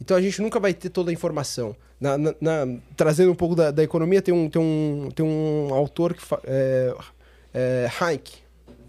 [0.00, 1.74] Então a gente nunca vai ter toda a informação.
[2.00, 5.72] Na- na- na- trazendo um pouco da, da economia, tem um, tem, um, tem um
[5.72, 6.94] autor que fa- é,
[7.54, 8.32] é, Hayek,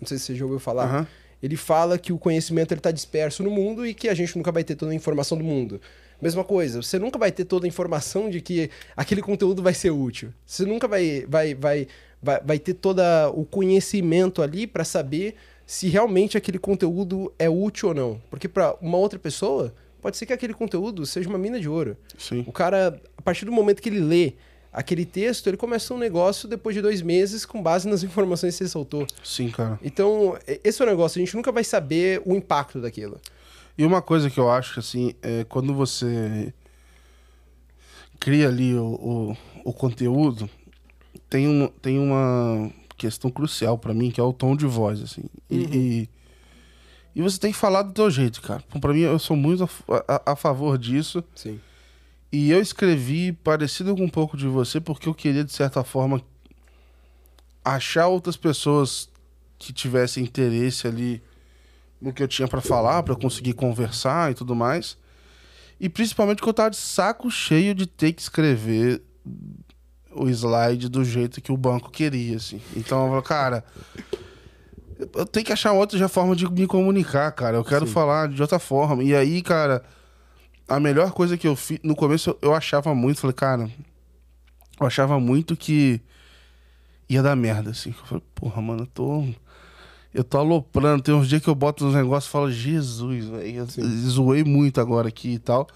[0.02, 0.86] não sei se você já ouviu falar.
[0.86, 1.08] Aham.
[1.44, 4.64] Ele fala que o conhecimento está disperso no mundo e que a gente nunca vai
[4.64, 5.80] ter toda a informação do mundo.
[6.20, 9.92] Mesma coisa, você nunca vai ter toda a informação de que aquele conteúdo vai ser
[9.92, 10.34] útil.
[10.46, 11.88] Você nunca vai, vai, vai,
[12.24, 13.02] vai, vai ter todo
[13.36, 15.36] o conhecimento ali para saber
[15.68, 18.22] se realmente aquele conteúdo é útil ou não.
[18.30, 19.74] Porque para uma outra pessoa,
[20.06, 21.98] pode ser que aquele conteúdo seja uma mina de ouro.
[22.16, 22.44] Sim.
[22.46, 24.34] O cara, a partir do momento que ele lê
[24.72, 28.64] aquele texto, ele começa um negócio depois de dois meses com base nas informações que
[28.64, 29.08] você soltou.
[29.24, 29.80] Sim, cara.
[29.82, 33.20] Então, esse é o negócio, a gente nunca vai saber o impacto daquilo.
[33.76, 36.54] E uma coisa que eu acho, assim, é quando você
[38.20, 39.38] cria ali o, o,
[39.72, 40.48] o conteúdo,
[41.28, 45.24] tem, um, tem uma questão crucial pra mim, que é o tom de voz, assim.
[45.50, 46.10] E, e,
[47.16, 48.62] e você tem que falar do teu jeito, cara.
[48.82, 51.24] Pra mim, eu sou muito a, a- a favor disso.
[51.36, 51.60] Sim.
[52.32, 56.22] E eu escrevi parecido com um pouco de você, porque eu queria, de certa forma,
[57.64, 59.10] achar outras pessoas
[59.58, 61.22] que tivessem interesse ali
[62.02, 64.98] no que eu tinha pra falar, pra eu conseguir conversar e tudo mais.
[65.80, 69.02] E principalmente que eu tava de saco cheio de ter que escrever
[70.12, 72.62] o slide do jeito que o banco queria, assim.
[72.76, 73.66] Então eu falei, cara,
[74.98, 77.58] eu tenho que achar outra forma de me comunicar, cara.
[77.58, 77.94] Eu quero Sim.
[77.94, 79.04] falar de outra forma.
[79.04, 79.84] E aí, cara,
[80.68, 81.80] a melhor coisa que eu fiz.
[81.84, 83.70] No começo eu, achava muito, falei, cara,
[84.80, 86.02] eu achava muito que
[87.10, 87.90] ia dar merda, assim.
[87.90, 89.26] Eu falei, porra, mano, eu tô.
[90.14, 91.04] Eu tô aloprando.
[91.04, 93.66] Tem uns dias que eu boto uns negócios e falo, Jesus, velho, eu
[94.10, 95.68] zoei muito agora aqui e tal.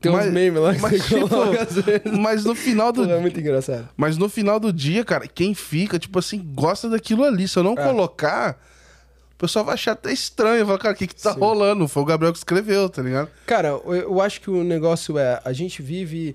[0.00, 2.18] Tem Mas- uns memes lá que mas, você tipo, coloca às vezes.
[2.18, 3.88] Mas no final do É muito engraçado.
[3.96, 7.48] mas no final do dia, cara, quem fica, tipo assim, gosta daquilo ali.
[7.48, 7.82] Se eu não É.
[7.84, 8.60] colocar,
[9.34, 10.64] o pessoal vai achar até estranho.
[10.66, 11.40] Vai, cara, o que que tá Sim.
[11.40, 11.88] rolando?
[11.88, 13.28] Foi o Gabriel que escreveu, tá ligado?
[13.46, 16.34] Cara, eu, eu acho que o negócio é, a gente vive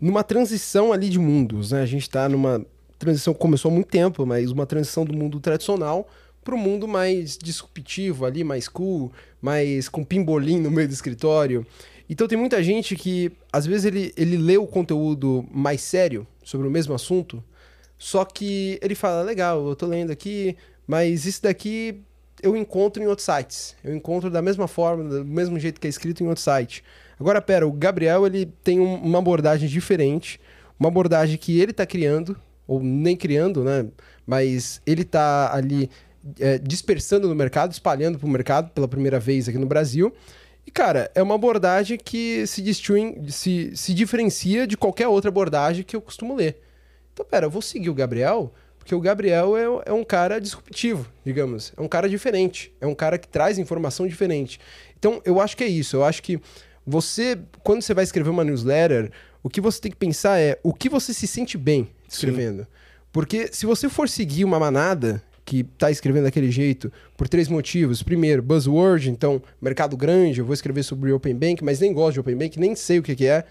[0.00, 1.82] numa transição ali de mundos, né?
[1.82, 2.64] A gente tá numa
[2.98, 6.08] transição começou há muito tempo, mas uma transição do mundo tradicional
[6.44, 11.66] para o mundo mais disruptivo ali, mais cool, mais com pimbolim no meio do escritório.
[12.08, 16.66] Então tem muita gente que, às vezes, ele, ele lê o conteúdo mais sério sobre
[16.66, 17.42] o mesmo assunto,
[17.96, 22.02] só que ele fala, legal, eu tô lendo aqui, mas isso daqui
[22.42, 23.74] eu encontro em outros sites.
[23.82, 26.84] Eu encontro da mesma forma, do mesmo jeito que é escrito em outro site.
[27.18, 30.38] Agora, pera, o Gabriel, ele tem um- uma abordagem diferente,
[30.78, 32.36] uma abordagem que ele tá criando,
[32.66, 33.86] ou nem criando, né?
[34.26, 35.88] Mas ele tá ali
[36.40, 40.12] é, dispersando no mercado, espalhando pro mercado pela primeira vez aqui no Brasil.
[40.66, 45.84] E, cara, é uma abordagem que se, distin- se, se diferencia de qualquer outra abordagem
[45.84, 46.60] que eu costumo ler.
[47.12, 51.06] Então, pera, eu vou seguir o Gabriel, porque o Gabriel é, é um cara disruptivo,
[51.24, 51.72] digamos.
[51.76, 52.72] É um cara diferente.
[52.80, 54.58] É um cara que traz informação diferente.
[54.98, 55.96] Então, eu acho que é isso.
[55.96, 56.40] Eu acho que
[56.86, 59.10] você, quando você vai escrever uma newsletter,
[59.42, 62.66] o que você tem que pensar é o que você se sente bem escrevendo.
[63.12, 68.02] Porque se você for seguir uma manada que tá escrevendo daquele jeito, por três motivos.
[68.02, 72.20] Primeiro, buzzword, então, mercado grande, eu vou escrever sobre Open Bank, mas nem gosto de
[72.20, 73.44] Open Bank, nem sei o que, que é.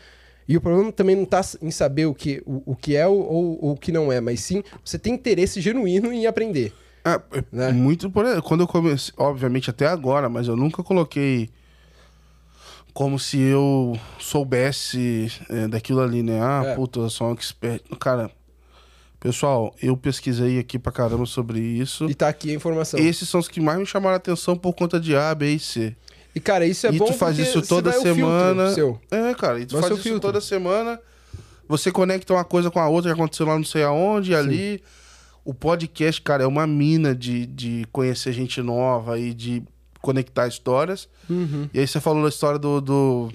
[0.47, 3.17] E o problema também não tá em saber o que, o, o que é ou,
[3.62, 6.73] ou o que não é, mas sim você tem interesse genuíno em aprender.
[7.06, 7.71] É, é Né?
[7.71, 11.49] muito por quando eu comecei, obviamente até agora, mas eu nunca coloquei
[12.93, 16.39] como se eu soubesse é, daquilo ali, né?
[16.41, 16.75] Ah, É.
[16.75, 17.82] puta, eu sou um expert.
[17.99, 18.29] Cara,
[19.23, 22.09] Pessoal, eu pesquisei aqui pra caramba sobre isso.
[22.09, 22.99] E tá aqui a informação.
[22.99, 25.59] Esses são os que mais me chamaram a atenção por conta de A, B e
[25.59, 25.95] C.
[26.36, 28.73] E, cara, isso é e bom tu faz isso toda semana.
[28.73, 28.99] seu.
[29.09, 30.19] É, cara, e tu Vai faz isso filtro.
[30.19, 30.99] toda semana.
[31.69, 34.83] Você conecta uma coisa com a outra que aconteceu lá não sei aonde, e ali.
[35.45, 39.63] O podcast, cara, é uma mina de, de conhecer gente nova e de
[40.01, 41.07] conectar histórias.
[41.29, 41.69] Uhum.
[41.73, 43.31] E aí você falou da história do, do,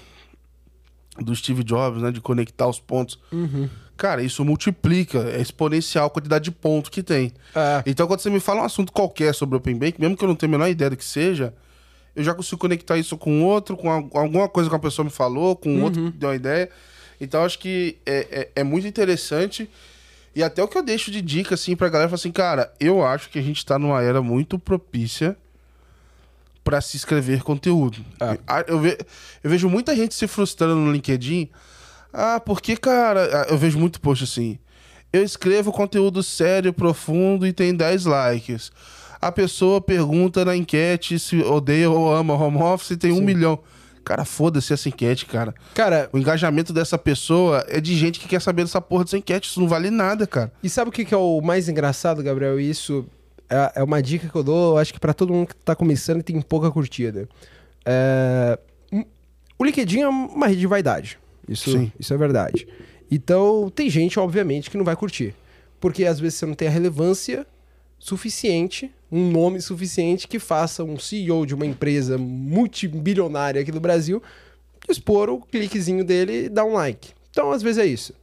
[1.18, 2.10] do Steve Jobs, né?
[2.10, 3.18] De conectar os pontos.
[3.32, 3.70] Uhum.
[3.98, 7.32] Cara, isso multiplica, é exponencial a quantidade de pontos que tem.
[7.54, 7.82] É.
[7.84, 10.36] Então, quando você me fala um assunto qualquer sobre Open Bank, mesmo que eu não
[10.36, 11.52] tenha a menor ideia do que seja,
[12.14, 15.10] eu já consigo conectar isso com outro, com al- alguma coisa que a pessoa me
[15.10, 16.70] falou, com outro que deu uma ideia.
[17.20, 19.68] Então, acho que é, é, é muito interessante.
[20.34, 23.04] E até o que eu deixo de dica, assim, pra galera, falar assim, cara, eu
[23.04, 25.36] acho que a gente tá numa era muito propícia
[26.62, 27.98] pra se escrever conteúdo.
[28.20, 28.38] É.
[28.68, 28.98] Eu, ve-
[29.42, 31.48] eu vejo muita gente se frustrando no LinkedIn.
[32.12, 34.58] Ah, porque, cara, ah, eu vejo muito post assim.
[35.12, 38.70] Eu escrevo conteúdo sério, profundo e tem 10 likes.
[39.20, 43.58] A pessoa pergunta na enquete se odeia ou ama home office e tem um milhão.
[44.04, 45.54] Cara, foda-se essa enquete, cara.
[45.74, 49.48] Cara, O engajamento dessa pessoa é de gente que quer saber dessa porra dessa enquete.
[49.48, 50.52] Isso não vale nada, cara.
[50.62, 52.58] e sabe o que é o mais engraçado, Gabriel?
[52.60, 53.04] Isso
[53.50, 56.20] é, é uma dica que eu dou, acho que pra todo mundo que tá começando
[56.20, 57.28] e tem pouca curtida.
[57.84, 58.58] É,
[58.92, 59.04] hum,
[59.58, 61.18] O LinkedIn é uma rede de vaidade.
[61.48, 61.92] Isso, Sim.
[61.98, 62.66] isso é verdade.
[63.10, 65.34] Então, tem gente, obviamente, que não vai curtir.
[65.80, 67.46] Porque às vezes você não tem a relevância
[67.98, 74.22] suficiente, um nome suficiente que faça um CEO de uma empresa multibilionária aqui do Brasil
[74.88, 77.10] expor o cliquezinho dele e dar um like.
[77.30, 78.14] Então, às vezes é isso.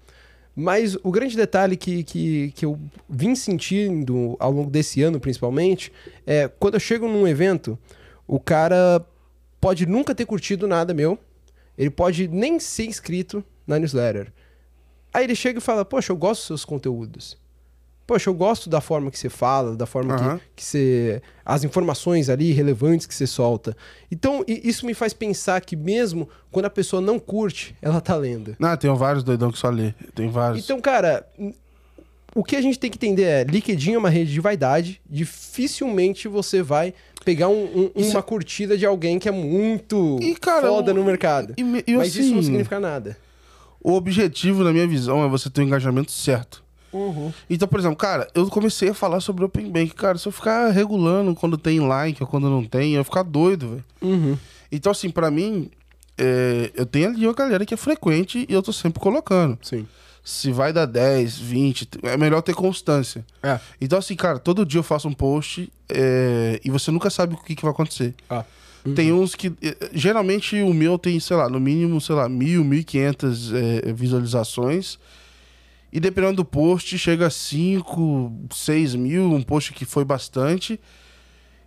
[0.55, 5.91] Mas o grande detalhe que, que, que eu vim sentindo ao longo desse ano, principalmente,
[6.25, 7.77] é quando eu chego num evento,
[8.25, 9.05] o cara
[9.59, 11.19] pode nunca ter curtido nada meu,
[11.77, 14.31] ele pode nem ser inscrito na newsletter.
[15.13, 17.37] Aí ele chega e fala: Poxa, eu gosto dos seus conteúdos.
[18.07, 20.37] Poxa, eu gosto da forma que você fala, da forma Aham.
[20.37, 21.21] que, que você.
[21.43, 23.75] as informações ali relevantes que você solta.
[24.11, 28.55] Então, isso me faz pensar que mesmo quando a pessoa não curte, ela tá lendo.
[28.59, 29.91] Não, tem vários doidão que só lê.
[30.13, 30.63] Tem vários.
[30.63, 31.27] Então, cara,
[32.35, 36.27] o que a gente tem que entender é: LinkedIn é uma rede de vaidade, dificilmente
[36.27, 36.93] você vai
[37.23, 41.53] pegar um- um- uma curtida de alguém que é muito E, cara, foda no mercado.
[41.57, 43.17] e e Mas isso não assim, significa nada.
[43.81, 46.63] O objetivo, na minha visão, é você ter o engajamento certo.
[47.49, 49.93] Então, por exemplo, cara, eu comecei a falar sobre Open Bank.
[49.95, 53.23] Cara, se eu ficar regulando quando tem like ou quando não tem, eu ia ficar
[53.23, 53.83] doido, velho.
[54.01, 54.37] Uhum.
[54.71, 55.69] Então, assim, pra mim,
[56.17, 59.57] é, eu tenho ali uma galera que é frequente e eu tô sempre colocando.
[59.61, 59.85] Sim.
[60.27, 63.23] Se vai dar 10, 20, é melhor ter constância.
[63.43, 63.59] É.
[63.79, 67.37] Então, assim, cara, todo dia eu faço um post é, e você nunca sabe o
[67.37, 68.15] que, que vai acontecer.
[68.27, 68.43] Ah.
[68.95, 69.53] Tem uns que.
[69.61, 73.51] eh, Geralmente o meu tem, sei lá, no mínimo, sei lá, mil, mil e quinhentas
[73.53, 74.97] eh, visualizações.
[75.93, 80.79] E dependendo do post, chega a 5, 6 mil, um post que foi bastante.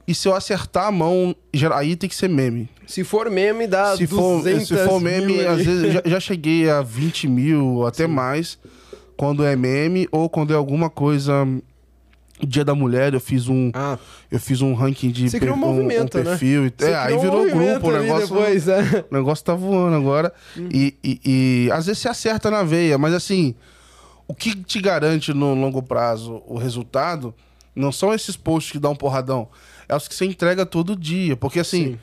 [0.09, 1.37] E se eu acertar a mão,
[1.75, 2.67] aí tem que ser meme.
[2.87, 6.71] Se for meme, dá se, for, 200 se for meme, às vezes já, já cheguei
[6.71, 8.59] a 20 mil, até mais,
[9.19, 11.47] quando é meme, ou quando é alguma coisa.
[12.41, 13.73] Dia da Mulher, eu fiz um.
[13.75, 13.99] Ah,
[14.31, 16.25] Eu fiz um ranking de Você criou um movimento, né?
[16.25, 16.67] perfil.
[16.67, 18.29] e- você É, aí um virou movimento grupo, o negócio.
[18.29, 19.05] Depois, é.
[19.11, 20.33] O negócio tá voando agora.
[20.57, 21.21] E, e-
[21.67, 23.57] e às vezes você acerta na veia, mas assim,
[24.29, 27.35] o que te garante no longo prazo o resultado
[27.75, 29.49] não são esses posts que dão um porradão,
[29.89, 31.37] é os que você entrega todo dia.
[31.37, 31.99] Porque assim, Sim.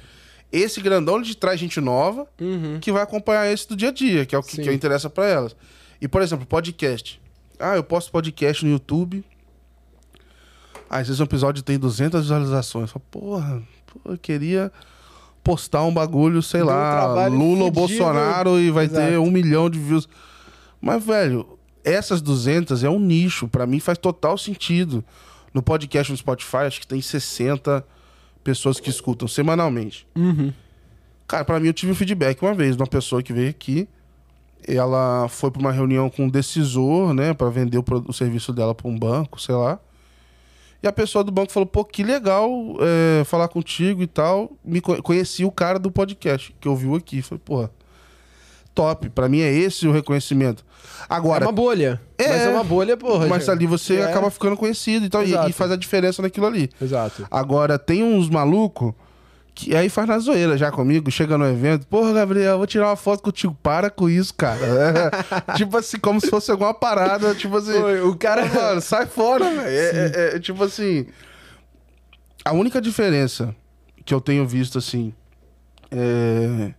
[0.52, 2.80] esse grandão ele te traz gente nova Uhum.
[2.80, 5.26] que vai acompanhar esse do dia a dia, que é o que, que interessa pra
[5.28, 5.56] elas.
[6.02, 7.21] E, por exemplo, podcast.
[7.60, 9.24] Ah, eu posto podcast no YouTube.
[10.89, 12.91] Ah, às vezes um episódio tem 200 visualizações.
[12.91, 14.71] Fala, porra, pô, eu queria
[15.43, 17.71] postar um bagulho, sei Deu lá, Lula ou.
[17.71, 19.19] Bolsonaro e vai ter Exato.
[19.21, 20.08] um milhão de views.
[20.82, 23.48] Mas, velho, essas 200 é um nicho.
[23.48, 25.04] Pra mim faz total sentido.
[25.56, 27.82] No podcast no Spotify, acho que tem 60
[28.44, 30.06] pessoas que escutam semanalmente.
[30.15, 30.52] Uhum.
[31.25, 33.88] Cara, pra mim eu tive um feedback uma vez de uma pessoa que veio aqui.
[34.67, 38.75] Ela foi pra uma reunião com um decisor, né, Pra vender o, o serviço dela
[38.75, 39.79] pra um banco, sei lá.
[40.84, 42.50] E a pessoa do banco falou: pô, que legal
[42.82, 44.52] é, falar contigo e tal.
[44.63, 47.21] Me co- conheci o cara do podcast que ouviu aqui.
[47.21, 47.71] Falei, porra,
[48.76, 49.10] top.
[49.10, 50.63] Pra mim é esse o reconhecimento.
[51.10, 52.00] Agora, é uma bolha.
[52.17, 53.28] É, mas é uma bolha, porra.
[53.28, 53.52] mas já.
[53.54, 54.04] ali você É.
[54.06, 56.69] acaba ficando conhecido então, e, e faz a diferença naquilo ali.
[56.82, 57.26] Exato.
[57.32, 58.94] Agora, tem uns malucos
[59.54, 62.96] que aí faz na zoeira já comigo, chega no evento, porra, Gabriel, vou tirar uma
[62.98, 64.60] foto contigo, para com isso, cara.
[64.65, 67.78] É, tipo assim, como se fosse alguma parada, tipo assim.
[68.04, 69.62] O cara- mano, sai fora, velho.
[69.67, 71.06] É, é- é, tipo assim.
[72.44, 73.56] A única diferença
[74.04, 75.13] que eu tenho visto, assim,
[75.92, 76.73] é.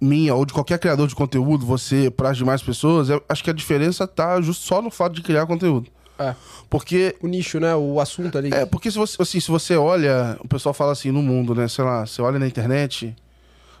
[0.00, 3.50] Minha ou de qualquer criador de conteúdo, você para as demais pessoas, eu acho que
[3.50, 5.90] a diferença tá justo só no fato de criar conteúdo.
[6.18, 6.34] É.
[6.68, 7.74] Porque O nicho, né?
[7.76, 8.52] O assunto ali.
[8.52, 11.68] é, porque se você, assim, se você olha, o pessoal fala assim no mundo, né,
[11.68, 13.14] sei lá, você olha na internet,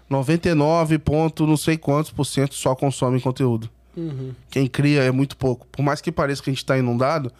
[0.08, 3.68] 99 ponto não sei quantos por cento só consomem conteúdo.
[3.96, 4.32] Uhum.
[4.50, 5.66] Quem cria é muito pouco.
[5.72, 7.32] Por mais que pareça que a gente tá inundado,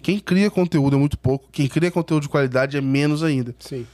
[0.00, 3.54] quem cria conteúdo é muito pouco, quem cria conteúdo de qualidade é menos ainda.
[3.58, 3.84] Sim.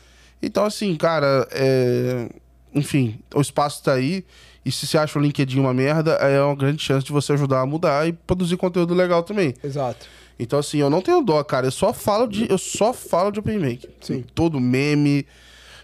[0.43, 2.29] Então, assim, cara, é...
[2.75, 4.25] enfim, o espaço tá aí.
[4.65, 7.61] E se você acha o LinkedIn uma merda, é uma grande chance de você ajudar
[7.61, 9.55] a mudar e produzir conteúdo legal também.
[9.65, 10.07] Exato.
[10.39, 11.67] Então, assim, eu não tenho dó, cara.
[11.67, 13.89] Eu só falo de, eu só falo de Open Make.
[14.01, 14.25] Sim.
[14.35, 15.27] Todo meme.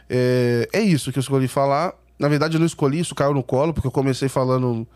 [0.08, 0.68] É...
[0.72, 1.94] é isso que eu escolhi falar.
[2.18, 4.86] Na verdade, eu não escolhi, isso caiu no colo, porque eu comecei falando.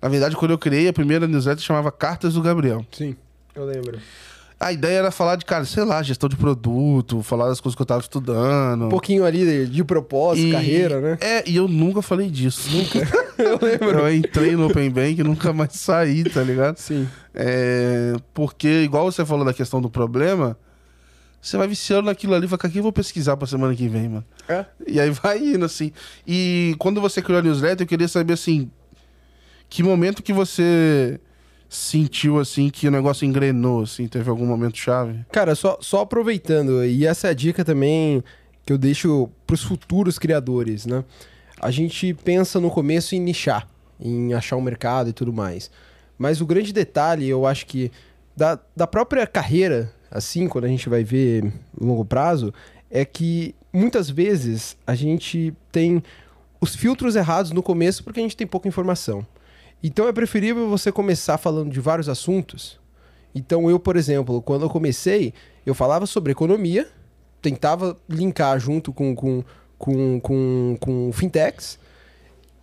[0.00, 2.84] Na verdade, quando eu criei a primeira newsletter, chamava Cartas do Gabriel.
[2.92, 3.16] Sim.
[3.54, 3.98] Eu lembro.
[4.58, 7.82] A ideia era falar de, cara, sei lá, gestão de produto, falar das coisas que
[7.82, 8.86] eu tava estudando.
[8.86, 11.18] Um pouquinho ali de, de propósito, E- carreira, né?
[11.20, 12.70] É, e eu nunca falei disso.
[12.70, 13.00] Nunca.
[13.36, 13.98] Eu lembro.
[13.98, 16.76] eu entrei no Open Bank e nunca mais saí, tá ligado?
[16.76, 17.08] Sim.
[17.34, 20.56] É, porque, igual você falou da questão do problema,
[21.42, 24.24] você vai viciando naquilo ali o que eu vou pesquisar pra semana que vem, mano?
[24.48, 24.64] É.
[24.86, 25.90] E aí vai indo, assim.
[26.24, 28.70] E quando você criou a newsletter, eu queria saber, assim,
[29.68, 31.18] que momento que você
[31.68, 35.24] sentiu, assim, que o negócio engrenou, assim, teve algum momento chave?
[35.32, 38.22] Cara, só, só aproveitando, e essa é a dica também
[38.64, 41.04] que eu deixo pros futuros criadores, né?
[41.60, 43.68] A gente pensa no começo em nichar,
[44.00, 45.70] em achar um mercado e tudo mais.
[46.18, 47.90] Mas o grande detalhe, eu acho que
[48.36, 52.52] da, da própria carreira, assim, quando a gente vai ver longo prazo,
[52.90, 56.02] é que muitas vezes a gente tem
[56.60, 59.26] os filtros errados no começo porque a gente tem pouca informação.
[59.86, 62.80] Então é preferível você começar falando de vários assuntos.
[63.34, 65.34] Então eu, por exemplo, quando eu comecei,
[65.66, 66.88] eu falava sobre economia,
[67.42, 69.44] tentava linkar junto com, com,
[69.76, 71.78] com, com, com fintechs,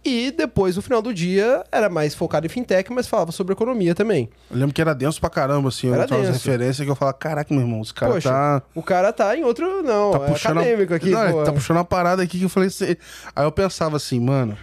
[0.04, 3.94] e depois, no final do dia, era mais focado em fintech, mas falava sobre economia
[3.94, 4.28] também.
[4.50, 6.96] Eu lembro que era denso pra caramba, assim, eu Era tinha umas referências que eu
[6.96, 8.64] falava, caraca, meu irmão, esse cara Poxa, tá...
[8.74, 9.84] O cara tá em outro.
[9.84, 11.44] Não, Tá é puxando, a- acadêmico aqui, Não, ele pô.
[11.44, 12.96] tá puxando uma parada aqui que eu falei assim.
[13.36, 14.58] Aí eu pensava assim, mano,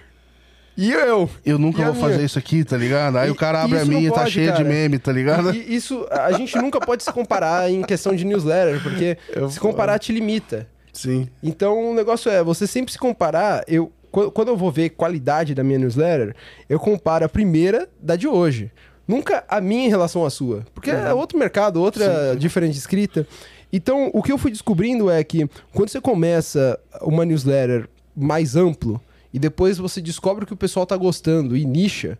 [0.81, 1.29] E eu?
[1.45, 2.27] eu nunca vou fazer minha?
[2.27, 3.19] isso aqui, tá ligado?
[3.19, 5.53] Aí E- o cara abre a minha e tá cheio de meme, tá ligado?
[5.53, 9.59] E isso, a gente nunca pode se comparar em questão de newsletter, porque Eu- se
[9.59, 10.69] comparar te limita.
[10.93, 11.29] Sim.
[11.43, 15.53] Então o negócio é, você sempre se comparar, eu qu- quando eu vou ver qualidade
[15.53, 16.35] da minha newsletter,
[16.69, 18.71] eu comparo a primeira da de hoje.
[19.07, 20.65] Nunca a minha em relação à sua.
[20.75, 23.27] Porque é outro mercado, outra diferente escrita.
[23.73, 29.01] Então, o que eu fui descobrindo é que quando você começa uma newsletter mais amplo
[29.33, 32.19] e depois você descobre que o pessoal tá gostando e nicha,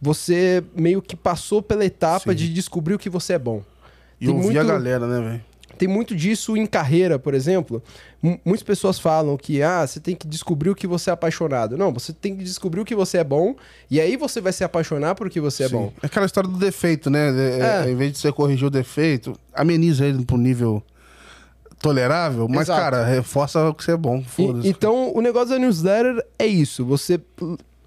[0.00, 2.36] você meio que passou pela etapa Sim.
[2.36, 3.62] de descobrir o que você é bom.
[4.20, 5.44] E Tem ouvir a muito- galera, né, velho?
[5.76, 7.80] Tem muito disso em carreira, por exemplo.
[8.20, 11.76] M- muitas pessoas falam que ah, você tem que descobrir o que você é apaixonado.
[11.78, 13.54] Não, você tem que descobrir o que você é bom
[13.88, 15.74] e aí você vai se apaixonar por que você é Sim.
[15.76, 15.92] bom.
[16.02, 17.28] É aquela história do defeito, né?
[17.30, 17.90] É, É.
[17.90, 20.82] Em vez de você corrigir o defeito, ameniza ele pro nível
[21.78, 22.80] tolerável, mas, Exato.
[22.80, 24.22] cara, reforça o que você é bom.
[24.38, 26.84] E- então, o negócio da newsletter é isso.
[26.84, 27.20] Você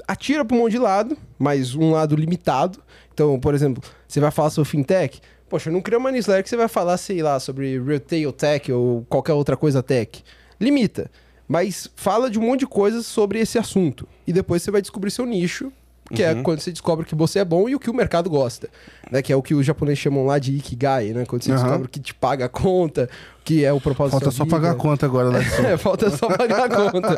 [0.08, 2.80] atira para um monte de lado, mas um lado limitado.
[3.14, 5.22] Então, por exemplo, você vai falar sobre fintech.
[5.50, 9.06] Poxa, não cria uma newsletter que você vai falar, sei lá, sobre retail tech ou
[9.10, 10.24] qualquer outra coisa tech.
[10.60, 11.12] Limita.
[11.48, 14.08] Mas fala de um monte de coisas sobre esse assunto.
[14.26, 15.72] E depois você vai descobrir seu nicho,
[16.12, 18.70] que é quando você descobre que você é bom e o que o mercado gosta.
[19.12, 19.22] Né?
[19.22, 21.26] Que é o que os japoneses chamam lá de Ikigai, né?
[21.26, 21.64] Quando você Aham.
[21.64, 23.10] descobre que te paga a conta,
[23.44, 24.56] que é o propósito Falta só vida.
[24.56, 25.40] pagar a conta agora, né?
[25.72, 27.18] É, falta só pagar a conta.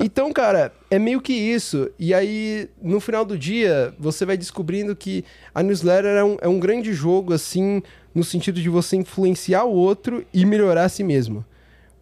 [0.00, 1.90] Então, cara, é meio que isso.
[1.98, 6.48] E aí, no final do dia, você vai descobrindo que a newsletter é um, é
[6.48, 7.82] um grande jogo, assim,
[8.14, 11.44] no sentido de você influenciar o outro e melhorar a si mesmo.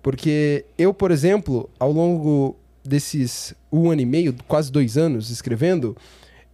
[0.02, 5.96] Porque eu, por exemplo, ao longo desses um ano e meio, quase dois anos escrevendo,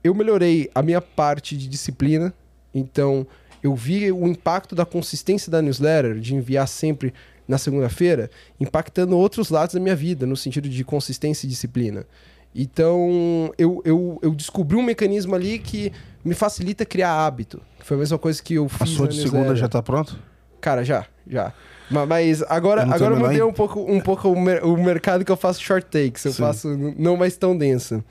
[0.02, 2.32] eu melhorei a minha parte de disciplina.
[2.74, 3.26] Então,
[3.62, 7.12] eu vi o impacto da consistência da newsletter, de enviar sempre
[7.46, 12.06] na segunda-feira, impactando outros lados da minha vida, no sentido de consistência e disciplina.
[12.54, 15.92] Então, eu, eu, eu descobri um mecanismo ali que
[16.24, 17.60] me facilita criar hábito.
[17.80, 20.18] Foi a mesma coisa que eu A fiz sua na de segunda já tá pronto?
[20.60, 21.52] Cara, já, já.
[21.90, 25.24] Ma- Mas agora, Eu agora eu mudei um pouco, um pouco o, mer- o mercado
[25.24, 26.24] que eu faço short takes.
[26.24, 26.42] Eu Sim.
[26.42, 26.68] faço
[26.98, 28.04] não mais tão densa.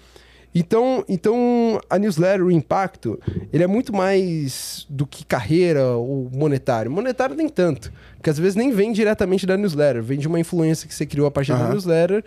[0.53, 3.19] Então, então, a newsletter, o impacto,
[3.53, 6.89] ele é muito mais do que carreira ou monetário.
[6.89, 7.93] Monetário nem tanto.
[8.15, 10.01] Porque às vezes nem vem diretamente da newsletter.
[10.01, 11.69] Vem de uma influência que você criou a partir da Aham.
[11.73, 12.23] newsletter.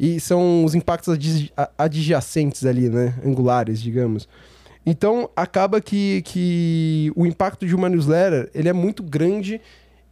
[0.00, 1.18] E são os impactos
[1.76, 3.14] adjacentes ali, né?
[3.24, 4.28] Angulares, digamos.
[4.84, 9.60] Então, acaba que, que o impacto de uma newsletter, ele é muito grande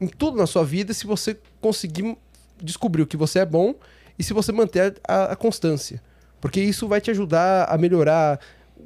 [0.01, 2.16] em tudo na sua vida se você conseguir
[2.62, 3.74] descobrir o que você é bom
[4.18, 6.03] e se você manter a, a constância.
[6.40, 8.38] Porque isso vai te ajudar a melhorar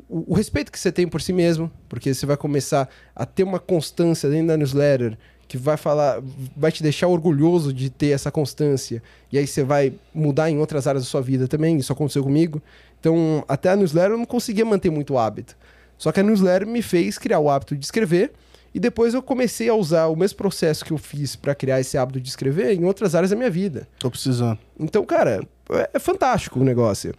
[0.09, 3.43] o, o respeito que você tem por si mesmo, porque você vai começar a ter
[3.43, 6.23] uma constância dentro da newsletter que vai falar,
[6.55, 9.03] vai te deixar orgulhoso de ter essa constância.
[9.33, 11.79] E aí você vai mudar em outras áreas da sua vida também.
[11.79, 12.63] Isso aconteceu comigo.
[13.01, 15.57] Então, até a newsletter eu não conseguia manter muito o hábito.
[15.97, 18.31] Só que a newsletter me fez criar o hábito de escrever.
[18.79, 21.99] E depois eu comecei a usar o mesmo processo que eu fiz para criar esse
[21.99, 23.89] hábito de escrever em outras áreas da minha vida.
[23.99, 24.57] Tô precisando.
[24.79, 27.13] Então, cara, é, é fantástico o negócio.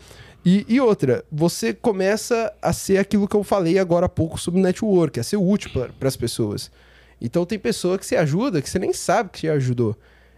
[0.46, 4.62] E, e outra, você começa a ser aquilo que eu falei agora há pouco sobre
[4.62, 6.72] network, a ser útil para as pessoas.
[7.20, 9.98] Então tem pessoa que você ajuda que você nem sabe que te ajudou.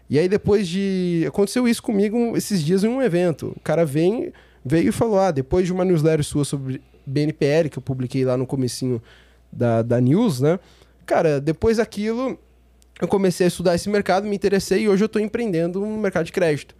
[0.09, 1.23] E aí depois de.
[1.27, 3.53] Aconteceu isso comigo esses dias em um evento.
[3.55, 4.33] O cara vem,
[4.65, 8.35] veio e falou: Ah, depois de uma newsletter sua sobre BNPL, que eu publiquei lá
[8.35, 8.99] no comecinho
[9.51, 10.57] da, da news, né?
[11.05, 12.37] Cara, depois daquilo,
[12.99, 16.25] eu comecei a estudar esse mercado, me interessei e hoje eu estou empreendendo no mercado
[16.25, 16.75] de crédito.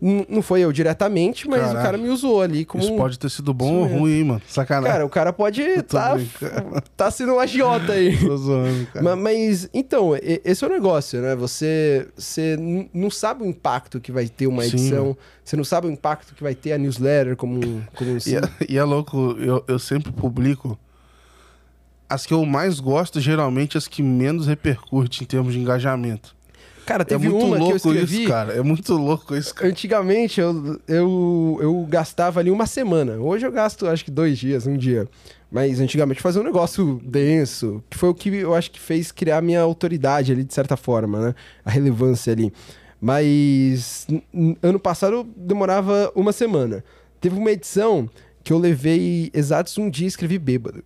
[0.00, 2.82] Não foi eu diretamente, mas Caraca, o cara me usou ali como.
[2.82, 4.42] Isso pode ter sido bom ou ruim, hein, mano.
[4.48, 4.90] Sacanagem.
[4.90, 6.16] Cara, o cara pode tá,
[6.96, 8.16] tá sendo um agiota aí.
[8.24, 9.04] Tô zoando, cara.
[9.04, 11.36] Mas, mas, então, esse é o negócio, né?
[11.36, 12.56] Você, você
[12.94, 15.16] não sabe o impacto que vai ter uma edição, Sim.
[15.44, 17.60] você não sabe o impacto que vai ter a newsletter como,
[17.94, 18.40] como e, é,
[18.70, 20.78] e é louco, eu, eu sempre publico.
[22.10, 26.34] As que eu mais gosto, geralmente, as que menos repercute em termos de engajamento.
[26.84, 28.22] Cara, teve é muito uma louco que eu escrevi...
[28.22, 28.52] isso, cara.
[28.52, 29.68] É muito louco isso, cara.
[29.68, 33.16] Antigamente, eu, eu, eu gastava ali uma semana.
[33.16, 35.08] Hoje eu gasto, acho que dois dias, um dia.
[35.52, 39.38] Mas antigamente fazia um negócio denso, que foi o que eu acho que fez criar
[39.38, 41.34] a minha autoridade ali, de certa forma, né?
[41.64, 42.52] A relevância ali.
[43.00, 44.06] Mas
[44.60, 46.84] ano passado demorava uma semana.
[47.20, 48.10] Teve uma edição
[48.42, 50.82] que eu levei exatos um dia e escrevi bêbado.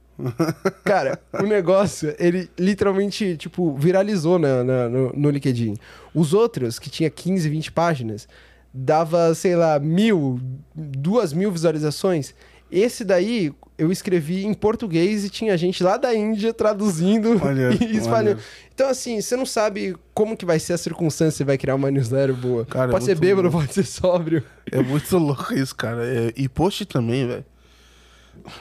[0.84, 5.76] Cara, o negócio, ele literalmente, tipo, viralizou na, na, no, no LinkedIn.
[6.14, 8.28] Os outros, que tinha 15, 20 páginas,
[8.72, 10.40] dava, sei lá, mil,
[10.74, 12.34] duas mil visualizações.
[12.70, 17.96] Esse daí eu escrevi em português e tinha gente lá da Índia traduzindo olha, e
[17.96, 18.40] espalhando.
[18.72, 21.90] Então, assim, você não sabe como que vai ser a circunstância que vai criar uma
[21.90, 22.64] newsletter boa.
[22.64, 23.58] Cara, é pode é ser bêbado, louco.
[23.58, 24.42] pode ser sóbrio.
[24.70, 26.04] É muito louco isso, cara.
[26.04, 27.44] É, e post também, velho.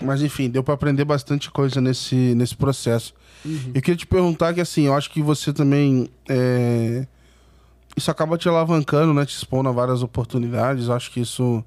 [0.01, 3.13] Mas enfim, deu para aprender bastante coisa nesse, nesse processo.
[3.45, 3.71] Uhum.
[3.74, 6.09] Eu queria te perguntar que assim, eu acho que você também.
[6.28, 7.05] É...
[7.95, 9.26] Isso acaba te alavancando, né?
[9.26, 10.88] Te expondo a várias oportunidades.
[10.88, 11.63] Eu acho que isso.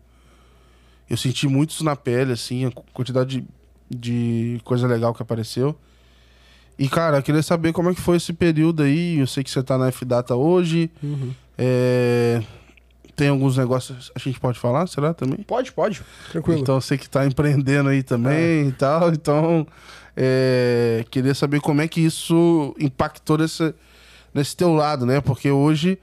[1.09, 3.47] Eu senti muito isso na pele, assim, a quantidade de,
[3.99, 5.79] de coisa legal que apareceu.
[6.79, 9.19] E, cara, eu queria saber como é que foi esse período aí.
[9.19, 10.91] Eu sei que você tá na F-Data hoje.
[11.03, 11.33] Uhum.
[11.57, 12.43] É
[13.17, 15.39] tem alguns negócios a gente pode falar, será também?
[15.39, 16.03] Pode, pode.
[16.31, 16.61] Tranquilo.
[16.61, 18.63] Então você que está empreendendo aí também é.
[18.65, 19.09] e tal.
[19.09, 19.67] Então,
[20.15, 23.75] é, queria saber como é que isso impactou nesse,
[24.35, 25.23] nesse teu lado, né?
[25.23, 25.99] Porque hoje,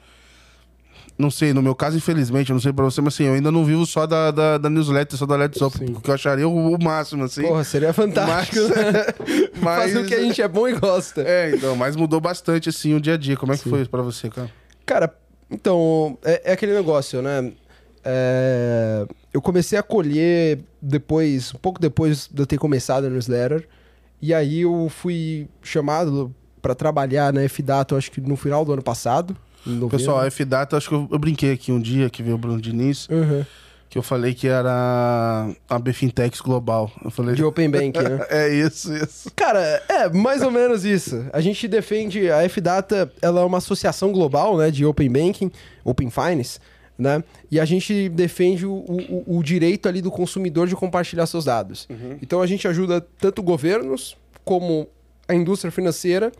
[1.18, 3.52] não sei, no meu caso, infelizmente, eu não sei pra você, mas assim, eu ainda
[3.52, 6.76] não vivo só da, da, da newsletter, só da Let's Up, porque eu acharia o,
[6.76, 7.44] o, máximo, assim.
[7.44, 8.58] Porra, seria fantástico.
[8.60, 9.94] Mas, mas...
[9.94, 11.22] Faz o que a gente é bom e gosta.
[11.22, 13.38] É, então, mas mudou bastante, assim, o dia a dia.
[13.38, 13.70] Como é que Sim.
[13.70, 14.50] foi para você, cara?
[14.86, 15.14] Cara,
[15.54, 17.52] então, é, é aquele negócio, né?
[18.04, 23.68] É, eu comecei a colher depois, um pouco depois de eu ter começado a newsletter.
[24.22, 28.84] E aí eu fui chamado para trabalhar na F-Data, acho que no final do ano
[28.84, 29.36] passado.
[29.90, 32.60] Pessoal, a F-Data, acho que eu, eu, brinquei aqui um dia que veio o Bruno
[32.60, 33.08] Diniz.
[33.10, 33.46] Uhum
[33.94, 36.92] que eu falei que era a Bfintex Global.
[37.06, 37.36] Eu falei...
[37.36, 38.26] De Open Bank, né?
[38.28, 39.32] é isso, isso.
[39.36, 41.28] Cara, é mais ou menos isso.
[41.32, 45.52] A gente defende, a Fdata, ela é uma associação global, né, de Open Banking,
[45.84, 46.58] Open Finance,
[46.98, 47.24] né?
[47.52, 51.88] E a gente defende o, o, o direito ali do consumidor de compartilhar seus dados.
[51.88, 52.18] Uhum.
[52.20, 54.88] Então a gente ajuda tanto governos como
[55.28, 56.32] a indústria financeira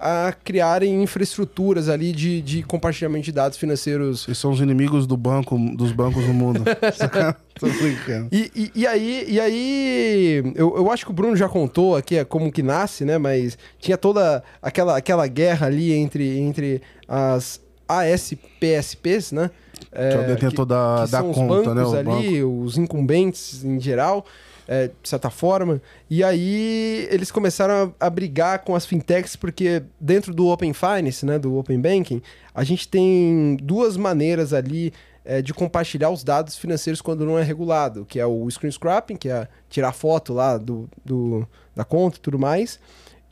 [0.00, 4.26] a criarem infraestruturas ali de, de compartilhamento de dados financeiros.
[4.26, 6.64] Eles são os inimigos do banco, dos bancos no mundo.
[7.60, 8.28] Tô brincando.
[8.32, 12.16] E, e, e, aí, e aí eu, eu acho que o Bruno já contou aqui
[12.16, 13.18] é como que nasce, né?
[13.18, 19.50] Mas tinha toda aquela, aquela guerra ali entre, entre as ASPSPs, né?
[19.92, 21.82] É, que é o detentor que, da, que da conta, né?
[21.82, 22.62] ali, banco.
[22.62, 24.24] os incumbentes em geral
[24.70, 25.82] é, de certa forma.
[26.08, 31.26] E aí eles começaram a, a, brigar com as fintechs, porque dentro do Open Finance,
[31.26, 32.22] né, do Open Banking,
[32.54, 34.92] a gente tem duas maneiras ali
[35.24, 39.16] é, de compartilhar os dados financeiros quando não é regulado, que é o screen scrapping,
[39.16, 41.44] que é tirar foto lá do, do
[41.74, 42.78] da conta e tudo mais,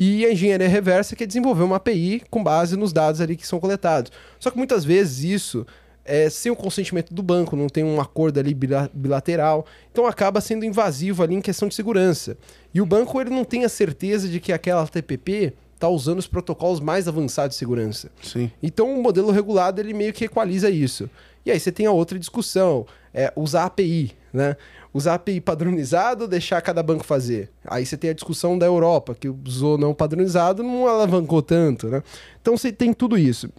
[0.01, 3.47] e a engenharia reversa, que é desenvolver uma API com base nos dados ali que
[3.47, 4.11] são coletados.
[4.41, 5.65] Só que muitas vezes isso
[6.09, 9.67] é, sem o consentimento do banco, não tem um acordo ali bilateral.
[9.93, 12.37] Então acaba sendo invasivo ali em questão de segurança.
[12.73, 16.27] E o banco ele não tem a certeza de que aquela TPP está usando os
[16.27, 18.11] protocolos mais avançados de segurança.
[18.23, 18.51] Sim.
[18.63, 21.11] Então o modelo regulado ele meio que equaliza isso.
[21.45, 24.57] E aí você tem a outra discussão, é usar API, né?
[24.93, 27.51] usar API padronizado ou deixar cada banco fazer?
[27.65, 32.03] Aí você tem a discussão da Europa, que usou não padronizado, não alavancou tanto, né?
[32.41, 33.51] Então você tem tudo isso.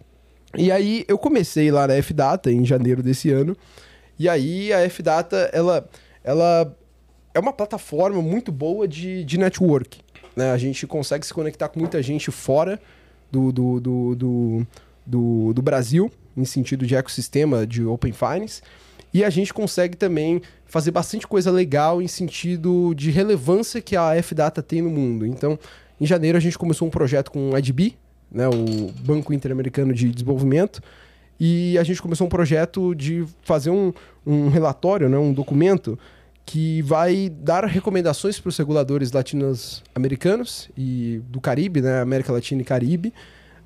[0.57, 3.55] E aí eu comecei lá na Fdata em janeiro desse ano.
[4.17, 5.87] E aí a Fdata, ela,
[6.23, 6.75] ela
[7.33, 10.01] é uma plataforma muito boa de, de network.
[10.35, 10.51] Né?
[10.51, 12.79] A gente consegue se conectar com muita gente fora
[13.31, 14.67] do, do, do, do,
[15.05, 18.61] do, do Brasil, em sentido de ecossistema de Open Finance.
[19.13, 24.21] E a gente consegue também fazer bastante coisa legal em sentido de relevância que a
[24.21, 25.25] Fdata tem no mundo.
[25.25, 25.57] Então,
[25.99, 27.97] em janeiro a gente começou um projeto com o IDB,
[28.31, 30.81] né, o Banco Interamericano de Desenvolvimento,
[31.39, 33.93] e a gente começou um projeto de fazer um,
[34.25, 35.97] um relatório, né, um documento
[36.45, 42.65] que vai dar recomendações para os reguladores latinos-americanos e do Caribe, né, América Latina e
[42.65, 43.13] Caribe,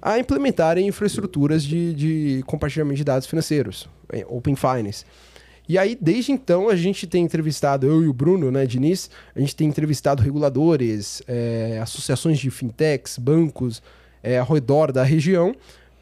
[0.01, 3.87] a implementarem infraestruturas de, de compartilhamento de dados financeiros,
[4.27, 5.05] Open Finance.
[5.67, 9.39] E aí, desde então, a gente tem entrevistado, eu e o Bruno, né, Diniz, a
[9.39, 13.81] gente tem entrevistado reguladores, é, associações de fintechs, bancos,
[14.23, 15.53] é, ao redor da região,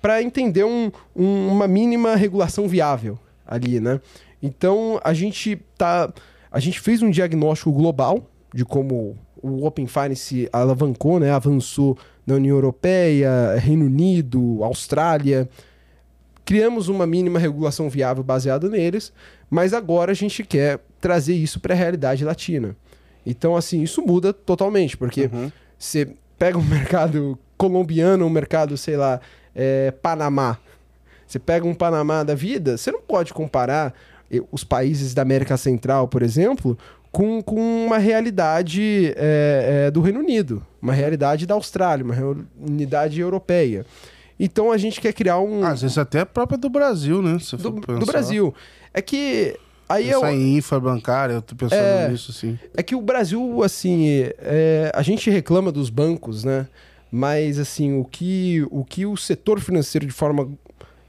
[0.02, 4.00] para entender um, um, uma mínima regulação viável ali, né?
[4.42, 6.14] Então, a gente tá...
[6.52, 11.98] A gente fez um diagnóstico global de como o Open Finance alavancou, né, avançou
[12.28, 15.50] na União Europeia, Reino Unido, Austrália.
[16.46, 19.14] Criamos uma mínima regulação viável baseada neles,
[19.50, 22.76] mas agora a gente quer trazer isso para a realidade latina.
[23.26, 25.52] Então, assim, isso muda totalmente, porque uhum.
[25.78, 26.10] você
[26.42, 29.22] pega um mercado colombiano, um mercado, sei lá,
[29.54, 30.58] é, Panamá.
[31.28, 33.94] Você pega um Panamá da vida, você não pode comparar
[34.52, 36.76] os países da América Central, por exemplo,
[37.12, 43.22] com, com uma realidade é, é, do Reino Unido, uma realidade da Austrália, uma realidade
[43.22, 43.86] europeia.
[44.40, 45.64] Então a gente quer criar um.
[45.64, 47.38] Às vezes até a própria do Brasil, né?
[47.60, 48.52] Do, do, Brasil.
[48.92, 49.60] É que.
[49.92, 52.58] Aí eu, em infra bancária, eu tô pensando é, nisso, assim.
[52.76, 54.08] É que o Brasil, assim,
[54.40, 56.68] é, a gente reclama dos bancos, né?
[57.12, 60.50] Mas, assim, o que, o que o setor financeiro, de forma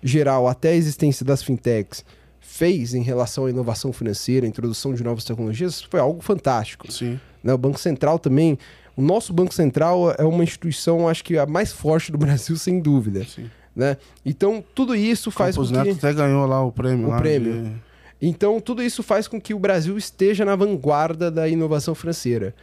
[0.02, 2.04] geral, até a existência das fintechs,
[2.40, 6.90] fez em relação à inovação financeira, à introdução de novas tecnologias, foi algo fantástico.
[6.90, 7.20] Sim.
[7.42, 7.54] Né?
[7.54, 8.58] O Banco Central também.
[8.96, 12.80] O nosso Banco Central é uma instituição, acho que a mais forte do Brasil, sem
[12.80, 13.24] dúvida.
[13.24, 13.48] Sim.
[13.74, 13.96] Né?
[14.26, 16.06] Então, tudo isso faz Campos com Neto que...
[16.06, 17.10] até ganhou lá o prêmio.
[17.10, 17.62] O prêmio.
[17.62, 17.91] De...
[18.22, 22.54] Então, tudo isso faz com que o Brasil esteja na vanguarda da inovação financeira.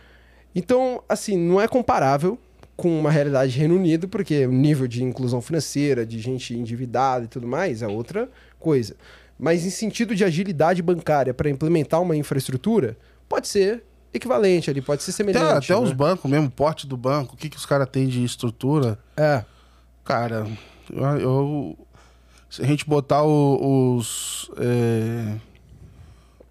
[0.56, 2.40] Então, assim, não é comparável
[2.78, 7.26] com uma realidade de Reino Unido, porque o nível de inclusão financeira, de gente endividada
[7.26, 8.96] e tudo mais, é outra coisa
[9.40, 12.98] mas em sentido de agilidade bancária para implementar uma infraestrutura,
[13.30, 13.84] pode ser
[14.14, 15.46] equivalente ali, pode ser semelhante.
[15.46, 15.80] Até, até né?
[15.80, 19.00] os bancos mesmo, porte do banco, o que, que os caras têm de estrutura.
[19.16, 19.46] É.
[20.04, 20.46] Cara,
[20.92, 21.78] eu, eu
[22.50, 24.52] se a gente botar o, os.
[24.58, 25.36] É,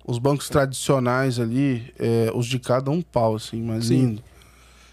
[0.09, 3.97] os bancos tradicionais ali, é, os de cada um pau, assim, mas Sim.
[3.97, 4.23] lindo.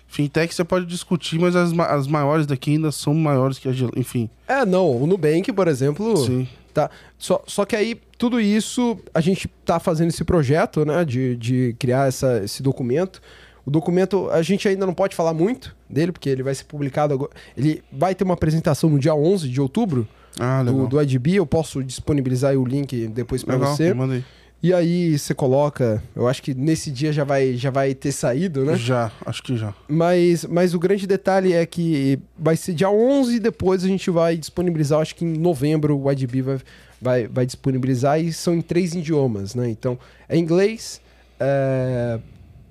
[0.10, 3.72] Fintech você pode discutir, mas as, as maiores daqui ainda são maiores que a.
[3.96, 4.30] Enfim.
[4.46, 5.02] É, não.
[5.02, 6.18] O Nubank, por exemplo.
[6.18, 6.48] Sim.
[6.74, 6.90] Tá?
[7.18, 11.06] Só, só que aí, tudo isso, a gente tá fazendo esse projeto, né?
[11.06, 13.22] De, de criar essa, esse documento.
[13.66, 17.14] O documento, a gente ainda não pode falar muito dele, porque ele vai ser publicado
[17.14, 17.32] agora.
[17.58, 20.08] Ele vai ter uma apresentação no dia 11 de outubro
[20.38, 21.36] ah, do, do IDB.
[21.36, 23.94] Eu posso disponibilizar o link depois para você.
[23.94, 24.24] Manda aí.
[24.66, 28.66] E aí você coloca, eu acho que nesse dia já vai, já vai ter saído,
[28.66, 28.76] né?
[28.76, 29.76] Já, acho que já.
[29.88, 34.10] Mas, mas o grande detalhe é que vai ser dia 11 e depois a gente
[34.10, 36.58] vai disponibilizar, acho que em novembro o IDB vai,
[37.00, 39.70] vai, vai disponibilizar e são em três idiomas, né?
[39.70, 41.00] Então, é inglês,
[41.40, 42.18] é,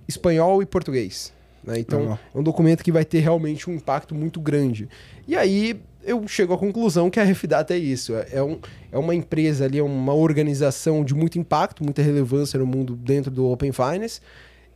[0.08, 1.32] espanhol e português.
[1.62, 1.78] Né?
[1.78, 4.88] Então, é um documento que vai ter realmente um impacto muito grande.
[5.28, 8.14] E aí, eu chego à conclusão que a Refdata é isso.
[8.14, 8.58] É, é, um,
[8.92, 13.30] é uma empresa ali, é uma organização de muito impacto, muita relevância no mundo dentro
[13.30, 14.20] do Open Finance.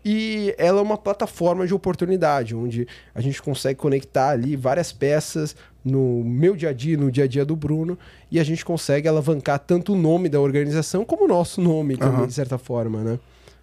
[0.04, 5.56] E ela é uma plataforma de oportunidade, onde a gente consegue conectar ali várias peças
[5.84, 7.98] no meu dia a dia, no dia a dia do Bruno,
[8.30, 12.20] e a gente consegue alavancar tanto o nome da organização como o nosso nome também,
[12.20, 12.26] uhum.
[12.26, 13.18] de certa forma, né?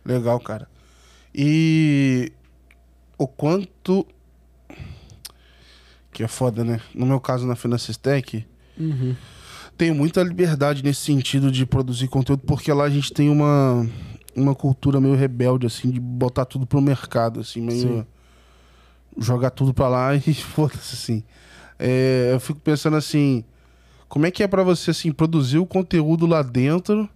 [0.05, 0.67] Legal, cara.
[1.33, 2.31] E
[3.17, 4.05] o quanto
[6.15, 6.79] que é foda, né?
[6.93, 8.47] No meu caso, na Finances Tech,
[8.79, 9.13] uhum.
[9.77, 13.85] tenho muita liberdade nesse sentido de produzir conteúdo, porque lá a gente tem uma,
[14.33, 17.79] uma cultura meio rebelde, assim, de botar tudo pro mercado, assim, meio.
[17.81, 18.05] Sim.
[19.17, 21.23] jogar tudo pra lá e foda-se, assim.
[21.77, 23.43] É, eu fico pensando assim,
[24.07, 27.09] como é que é para você, assim, produzir o conteúdo lá dentro?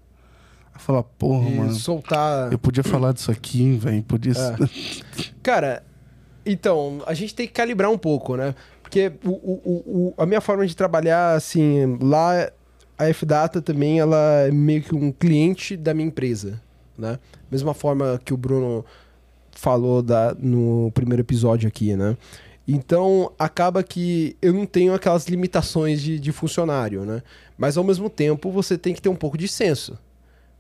[0.76, 1.74] Falar, porra, e mano.
[1.74, 2.52] Soltar.
[2.52, 4.04] Eu podia falar disso aqui, velho.
[4.04, 4.34] Podia.
[4.34, 4.56] É.
[5.42, 5.84] Cara,
[6.46, 8.56] então, a gente tem que calibrar um pouco, né?
[8.90, 12.52] Porque o, o, o, a minha forma de trabalhar, assim, lá
[12.98, 16.60] a F-Data também, ela é meio que um cliente da minha empresa,
[16.98, 17.20] né?
[17.52, 18.84] Mesma forma que o Bruno
[19.52, 22.18] falou da, no primeiro episódio aqui, né?
[22.68, 27.22] Então, acaba que eu não tenho aquelas limitações de, de funcionário, né?
[27.60, 30.00] Mas, ao mesmo tempo, você tem que ter um pouco de senso.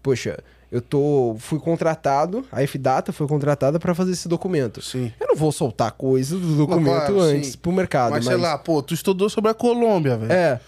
[0.03, 0.37] Poxa,
[0.71, 4.81] eu tô, fui contratado, a F-Data foi contratada para fazer esse documento.
[4.81, 5.11] Sim.
[5.19, 7.57] Eu não vou soltar coisa do documento claro, antes sim.
[7.57, 8.11] pro mercado.
[8.11, 10.31] Mas, Mas, sei lá, pô, tu estudou sobre a Colômbia, velho.
[10.31, 10.59] É.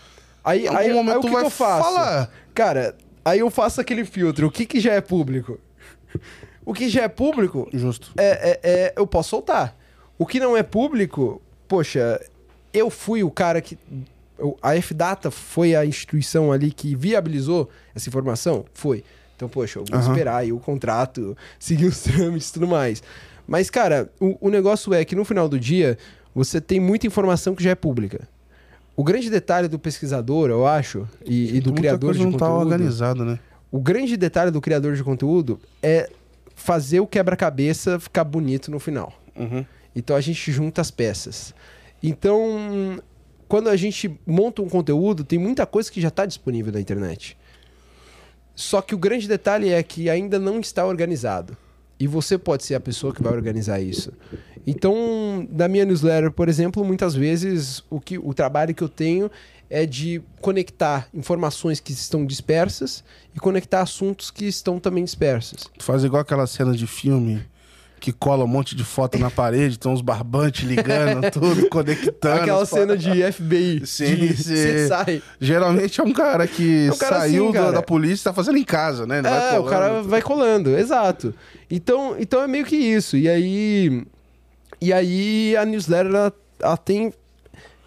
[0.43, 1.83] Aí, aí, aí momento o que, que eu faço?
[1.83, 2.31] falar.
[2.53, 4.47] Cara, aí eu faço aquele filtro.
[4.47, 5.59] O que, que já é público?
[6.65, 8.11] O que já é público, Justo.
[8.17, 9.75] é, é- é- eu posso soltar.
[10.17, 12.19] O que não é público, poxa,
[12.73, 13.77] eu fui o cara que.
[14.61, 18.65] A F-Data foi a instituição ali que viabilizou essa informação?
[18.73, 19.03] Foi.
[19.41, 20.11] Então, poxa, eu vou Aham.
[20.11, 23.01] esperar aí o contrato, seguir os trâmites e tudo mais.
[23.47, 25.97] Mas, cara, o, o negócio é que no final do dia,
[26.35, 28.27] você tem muita informação que já é pública.
[28.95, 32.45] O grande detalhe do pesquisador, eu acho, e, e do Muita criador de não tá
[32.45, 32.61] conteúdo.
[32.65, 33.39] organizado, né?
[33.71, 36.07] O grande detalhe do criador de conteúdo é
[36.53, 39.11] fazer o quebra-cabeça ficar bonito no final.
[39.35, 39.65] Uhum.
[39.95, 41.55] Então a gente junta as peças.
[42.03, 43.01] Então,
[43.47, 47.35] quando a gente monta um conteúdo, tem muita coisa que já está disponível na internet.
[48.55, 51.57] Só que o grande detalhe é que ainda não está organizado.
[51.99, 54.11] E você pode ser a pessoa que vai organizar isso.
[54.65, 59.29] Então, na minha newsletter, por exemplo, muitas vezes o, que, o trabalho que eu tenho
[59.69, 65.69] é de conectar informações que estão dispersas e conectar assuntos que estão também dispersos.
[65.77, 67.41] Tu faz igual aquela cena de filme
[68.01, 72.41] que cola um monte de foto na parede, tem uns barbantes ligando, tudo, conectando.
[72.41, 74.53] Aquela cena de FBI, Sim, de sim.
[74.53, 75.23] CSI.
[75.39, 77.71] Geralmente é um cara que É um cara saiu assim, da- cara.
[77.73, 79.19] da polícia e tá fazendo em casa, né?
[79.19, 79.69] Ele É, o colando.
[79.69, 81.31] cara vai colando, exato.
[81.69, 83.15] Então, então é meio que isso.
[83.15, 84.03] E aí,
[84.81, 87.13] e aí a newsletter ela, ela tem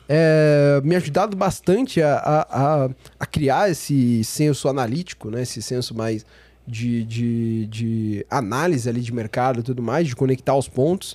[0.08, 5.42] é, me ajudado bastante a, a, a, a criar esse senso analítico, né?
[5.42, 6.24] Esse senso mais
[6.66, 11.14] de, de, de análise ali de mercado e tudo mais, de conectar os pontos.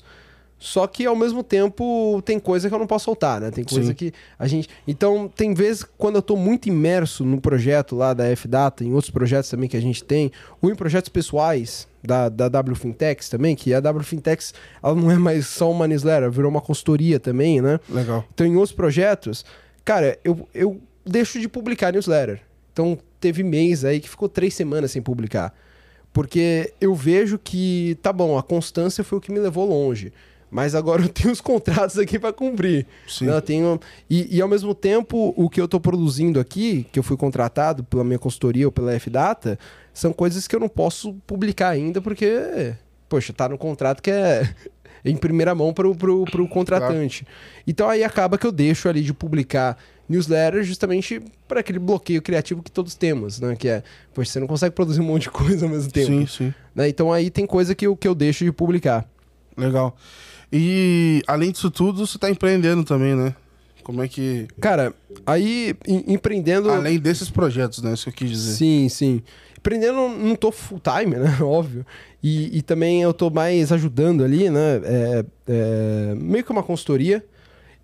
[0.59, 3.49] Só que ao mesmo tempo tem coisa que eu não posso soltar, né?
[3.49, 3.93] Tem coisa Sim.
[3.93, 4.67] que a gente.
[4.85, 9.09] Então, tem vezes quando eu tô muito imerso no projeto lá da F-Data, em outros
[9.09, 10.29] projetos também que a gente tem,
[10.61, 15.09] ou em projetos pessoais da, da W Fintechs também, que a W Fintechs ela não
[15.09, 17.79] é mais só uma newsletter, virou uma consultoria também, né?
[17.89, 18.25] Legal.
[18.33, 19.45] Então, em outros projetos,
[19.85, 22.41] cara, eu, eu deixo de publicar newsletter.
[22.79, 25.53] Então, teve mês aí que ficou três semanas sem publicar.
[26.13, 30.13] Porque eu vejo que, tá bom, a constância foi o que me levou longe.
[30.49, 32.87] Mas agora eu tenho os contratos aqui para cumprir.
[33.05, 33.25] Sim.
[33.25, 33.35] né?
[33.35, 33.79] Eu tenho...
[34.09, 37.83] e, e ao mesmo tempo, o que eu tô produzindo aqui, que eu fui contratado
[37.83, 39.59] pela minha consultoria ou pela F-Data,
[39.93, 42.73] são coisas que eu não posso publicar ainda, porque,
[43.09, 44.49] poxa, tá no contrato que é
[45.03, 47.27] em primeira mão pro, pro contratante.
[47.67, 49.77] Então aí acaba que eu deixo ali de publicar
[50.09, 53.55] newsletter justamente para aquele bloqueio criativo que todos temos, né?
[53.55, 53.83] Que é,
[54.13, 56.07] poxa, você não consegue produzir um monte de coisa ao mesmo tempo.
[56.07, 56.53] Sim, sim.
[56.75, 56.89] né?
[56.89, 59.07] Então aí tem coisa que eu, que eu deixo de publicar.
[59.55, 59.95] Legal.
[60.51, 63.35] E além disso tudo, você tá empreendendo também, né?
[63.83, 64.47] Como é que.
[64.59, 64.93] Cara,
[65.25, 66.69] aí em- empreendendo.
[66.71, 67.93] Além desses projetos, né?
[67.93, 68.53] Isso que eu quis dizer.
[68.55, 69.21] Sim, sim.
[69.57, 71.37] Empreendendo não tô full time, né?
[71.41, 71.85] Óbvio.
[72.23, 74.81] E, e também eu tô mais ajudando ali, né?
[74.83, 77.23] É, é, meio que uma consultoria.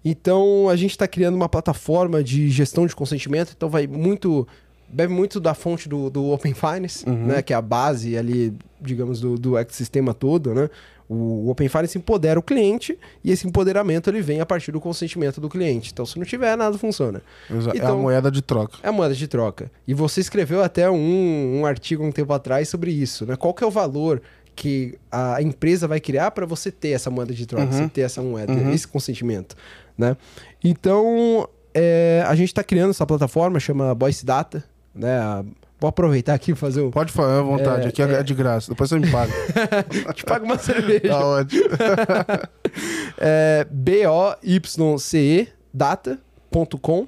[0.05, 3.53] Então a gente está criando uma plataforma de gestão de consentimento.
[3.57, 4.47] Então vai muito.
[4.87, 7.25] Bebe muito da fonte do, do Open Finance, Uhum.
[7.25, 7.41] né?
[7.41, 10.69] Que é a base ali, digamos, do, do ecossistema todo, né?
[11.09, 15.41] O Open Finance empodera o cliente e esse empoderamento ele vem a partir do consentimento
[15.41, 15.89] do cliente.
[15.91, 17.21] Então, se não tiver, nada funciona.
[17.49, 18.77] Exa- é a Então- moeda de troca.
[18.83, 19.71] É a moeda de troca.
[19.87, 23.35] E você escreveu até um, um artigo um tempo atrás sobre isso, né?
[23.35, 24.21] Qual que é o valor
[24.55, 27.71] que a empresa vai criar para você ter essa moeda de troca, Uhum.
[27.71, 28.71] você ter essa moeda, Uhum.
[28.71, 29.55] esse consentimento,
[29.97, 30.17] né?
[30.63, 35.43] Então, é, a gente está criando essa plataforma, chama Voice Data, né?
[35.79, 36.89] Vou aproveitar aqui e fazer um...
[36.89, 38.23] Pode falar à vontade, É, aqui é, é.
[38.23, 38.71] de graça.
[38.71, 39.33] Depois você me paga.
[40.15, 41.09] Te pago uma cerveja.
[41.09, 41.63] tá ótimo.
[43.19, 47.07] é B-O-Y-C-E, data.com.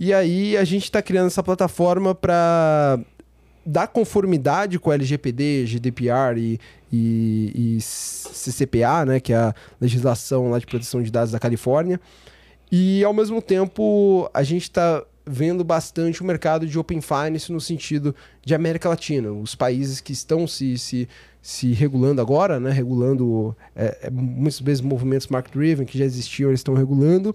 [0.00, 2.98] E aí a gente está criando essa plataforma para
[3.66, 6.58] dar conformidade com LGPD, GDPR e,
[6.92, 12.00] e, e CCPA, né, que é a legislação lá de proteção de dados da Califórnia.
[12.70, 17.60] E ao mesmo tempo a gente está vendo bastante o mercado de Open Finance no
[17.60, 18.14] sentido
[18.44, 21.08] de América Latina, os países que estão se, se,
[21.42, 26.60] se regulando agora, né, regulando é, é, muitas vezes movimentos market-driven que já existiam, eles
[26.60, 27.34] estão regulando.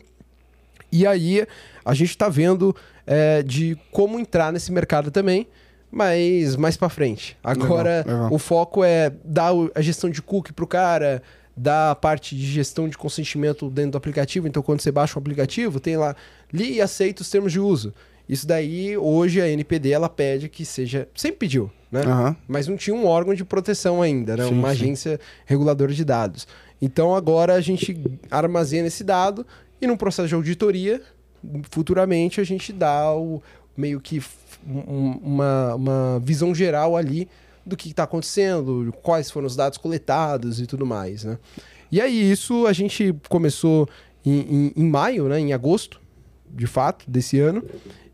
[0.92, 1.46] E aí
[1.86, 2.76] a gente está vendo
[3.06, 5.48] é, de como entrar nesse mercado também,
[5.94, 7.38] mas mais para frente.
[7.44, 8.34] Agora Legal, legal.
[8.34, 11.22] o foco é dar a gestão de cookie pro cara,
[11.56, 14.48] dar a parte de gestão de consentimento dentro do aplicativo.
[14.48, 16.16] Então quando você baixa o aplicativo, tem lá
[16.52, 17.94] li e aceita os termos de uso.
[18.28, 21.10] Isso daí, hoje, a NPD, ela pede que seja...
[21.14, 22.02] Sempre pediu, né?
[22.04, 22.36] Aham.
[22.48, 24.46] Mas não tinha um órgão de proteção ainda, né?
[24.46, 24.74] Sim, Uma sim.
[24.76, 26.48] agência reguladora de dados.
[26.82, 27.96] Então, agora a gente
[28.32, 29.46] armazena esse dado
[29.82, 31.02] e num processo de auditoria,
[31.70, 33.42] futuramente, a gente dá o,
[33.76, 34.22] meio que
[34.68, 37.28] um- uma, uma visão geral ali
[37.66, 41.38] do que está acontecendo, quais foram os dados coletados e tudo mais, né?
[41.92, 43.88] E aí, isso a gente começou
[44.26, 45.40] em, em- em maio, né?
[45.40, 46.02] Em agosto,
[46.50, 47.64] de fato, desse ano.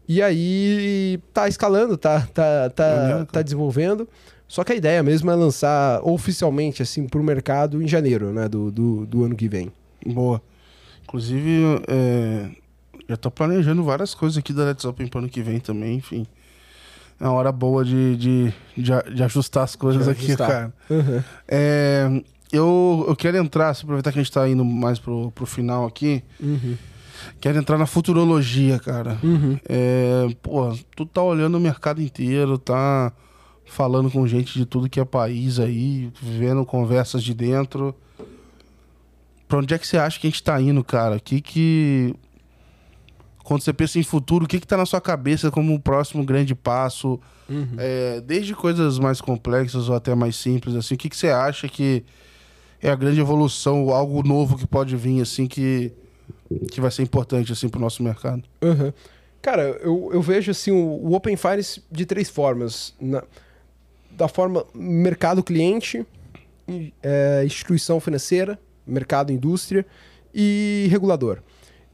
[0.08, 4.08] E aí tá escalando, tá, tá, tá, tá desenvolvendo.
[4.48, 8.48] Só que a ideia mesmo é lançar oficialmente assim pro mercado em janeiro, né?
[8.50, 9.72] Do, do, do ano que vem.
[10.06, 10.42] Boa.
[11.04, 12.50] Inclusive, é,
[13.10, 16.26] já tô planejando várias coisas aqui da Let's Open pro ano que vem também, enfim.
[17.20, 20.72] É uma hora boa de, de, de, de ajustar as coisas De aqui, cara.
[21.48, 22.22] É,
[22.54, 25.86] eu, eu quero entrar, se aproveitar que a gente tá indo mais pro, pro final
[25.86, 26.78] aqui, Uhum.
[27.42, 29.18] quero entrar na futurologia, cara.
[29.22, 29.60] Uhum.
[29.68, 33.12] É, pô, tu tá olhando o mercado inteiro, tá
[33.66, 37.94] falando com gente de tudo que é país aí, vendo conversas de dentro.
[39.48, 41.18] Pra onde é que você acha que a gente tá indo, cara?
[41.18, 42.16] O que que.
[43.50, 46.24] Quando você pensa em futuro, o que que tá na sua cabeça como o próximo
[46.24, 47.20] grande passo?
[47.50, 47.68] Uhum.
[47.80, 51.68] É, desde coisas mais complexas ou até mais simples, assim, o que que você acha
[51.68, 52.06] que
[52.80, 55.92] é a grande evolução, algo novo que pode vir, assim, que,
[56.72, 58.44] que vai ser importante, assim, pro nosso mercado?
[58.62, 58.94] Uhum.
[59.42, 62.94] Cara, eu, eu vejo assim o, o Open Finance de três formas.
[63.02, 63.24] Na-
[64.12, 66.06] da forma mercado cliente,
[66.68, 69.84] e, é, instituição financeira, mercado indústria
[70.32, 71.40] e regulador.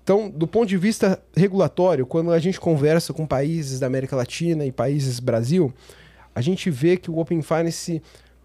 [0.05, 4.63] Então, do ponto de vista regulatório, quando a gente conversa com países da América Latina
[4.63, 5.73] e países Brasil,
[6.35, 8.03] a gente vê que o Open Finance,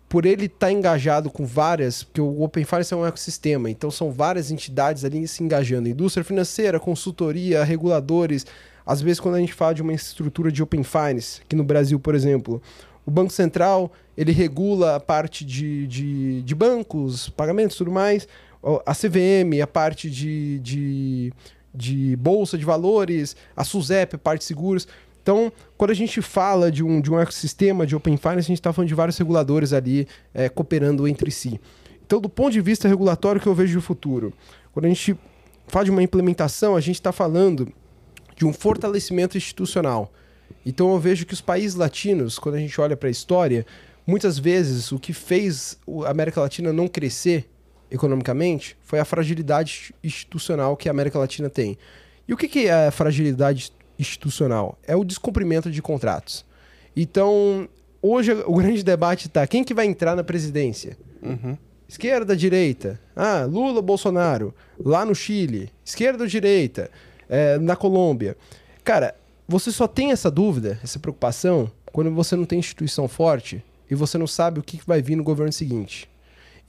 [0.08, 4.11] por ele estar engajado com várias, porque o Open Finance é um ecossistema, então são
[4.11, 8.46] várias entidades ali se engajando, indústria financeira, consultoria, reguladores.
[8.86, 12.00] Às vezes, quando a gente fala de uma estrutura de Open Finance, aqui no Brasil,
[12.00, 12.62] por exemplo,
[13.04, 18.26] o Banco Central, ele regula a parte de, de, de bancos, pagamentos tudo mais,
[18.84, 21.32] a CVM, a parte de, de,
[21.74, 24.86] de bolsa de valores, a SUSEP, a parte de seguros.
[25.22, 28.61] Então, quando a gente fala de um, de um ecossistema de Open Finance, a gente
[28.61, 31.61] está falando de vários reguladores ali eh, cooperando entre si.
[32.04, 34.32] Então, do ponto de vista regulatório que eu vejo o futuro,
[34.72, 35.16] quando a gente
[35.68, 37.72] fala de uma implementação, a gente está falando
[38.34, 40.12] de um fortalecimento institucional.
[40.64, 43.64] Então, eu vejo que os países latinos, quando a gente olha para a história,
[44.06, 47.48] muitas vezes o que fez a América Latina não crescer
[47.91, 51.76] economicamente foi a fragilidade institucional que a América Latina tem.
[52.26, 54.78] E o que, que é a fragilidade institucional?
[54.86, 56.45] É o descumprimento de contratos.
[56.97, 57.68] Então,
[58.01, 60.97] hoje o grande debate está quem que vai entrar na presidência?
[61.22, 61.57] Uhum.
[61.88, 63.01] Esquerda, direita.
[63.16, 64.55] Ah, Lula, Bolsonaro.
[64.78, 65.72] Lá no Chile.
[65.84, 66.88] Esquerda ou direita?
[67.28, 68.36] É, na Colômbia.
[68.84, 69.14] Cara,
[69.49, 74.16] você só tem essa dúvida, essa preocupação, quando você não tem instituição forte e você
[74.16, 76.09] não sabe o que vai vir no governo seguinte.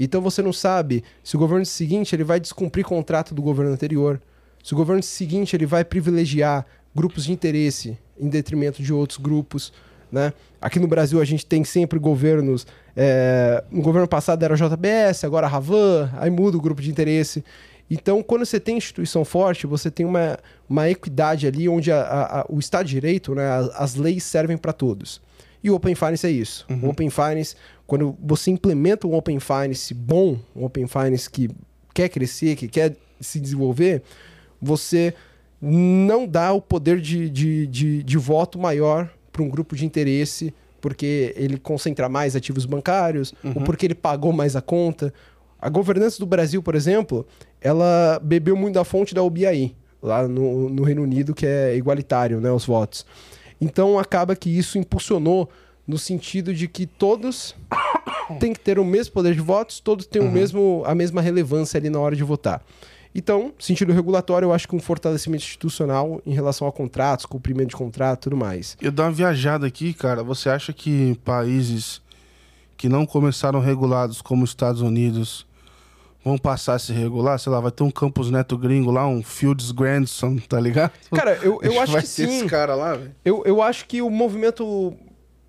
[0.04, 4.22] Então você não sabe se o governo seguinte ele vai descumprir contrato do governo anterior,
[4.64, 9.72] se o governo seguinte ele vai privilegiar grupos de interesse em detrimento de outros grupos,
[10.12, 10.34] né?
[10.60, 15.48] Aqui no Brasil a gente tem sempre governos, é, no governo passado era JBS, agora
[15.48, 17.44] a Ravan, aí muda o grupo de interesse.
[17.90, 20.38] Então, quando você tem instituição forte, você tem uma,
[20.70, 24.24] uma equidade ali onde a- a- a- o Estado de Direito, né, as, as leis
[24.24, 25.22] servem para todos.
[25.64, 26.66] E o Open Finance é isso.
[26.82, 27.56] O Open Finance,
[27.92, 31.50] quando você implementa um Open Finance bom, um Open Finance que
[31.94, 34.02] quer crescer, que quer se desenvolver,
[34.62, 35.14] você
[35.62, 40.54] não dá o poder de, de, de, de voto maior para um grupo de interesse,
[40.80, 45.14] porque ele concentra mais ativos bancários, ou porque ele pagou mais a conta.
[45.60, 47.28] A governança do Brasil, por exemplo,
[47.60, 52.40] ela bebeu muito da fonte da OBI, lá no, no Reino Unido, que é igualitário,
[52.40, 53.06] né, os votos.
[53.60, 55.50] Então acaba que isso impulsionou
[55.92, 57.54] no sentido de que todos
[58.40, 61.78] têm que ter o mesmo poder de votos, todos têm o mesmo, a mesma relevância
[61.78, 62.64] ali na hora de votar.
[63.14, 67.76] Então, sentido regulatório, eu acho que um fortalecimento institucional em relação a contratos, cumprimento de
[67.76, 68.78] contrato e tudo mais.
[68.82, 70.24] Eu dou uma viajada aqui, cara.
[70.24, 72.02] Você acha que países
[72.78, 75.46] que não começaram regulados, como os Estados Unidos,
[76.24, 77.38] vão passar a se regular?
[77.38, 80.94] Sei lá, vai ter um Campus Neto gringo lá, um Fields Grandson, tá ligado?
[81.14, 82.24] Cara, eu, eu acho que sim.
[82.24, 83.14] esse cara lá, velho.
[83.26, 84.96] Eu, eu acho que o movimento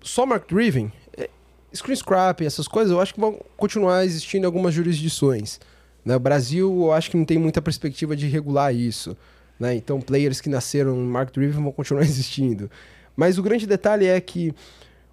[0.03, 1.29] só market driven, é,
[1.73, 5.59] screen scrapping, essas coisas, eu acho que vão continuar existindo em algumas jurisdições.
[6.05, 6.15] Né?
[6.15, 9.17] O Brasil, eu acho que não tem muita perspectiva de regular isso.
[9.59, 9.75] Né?
[9.75, 12.69] Então, players que nasceram em market driven vão continuar existindo.
[13.15, 14.53] Mas o grande detalhe é que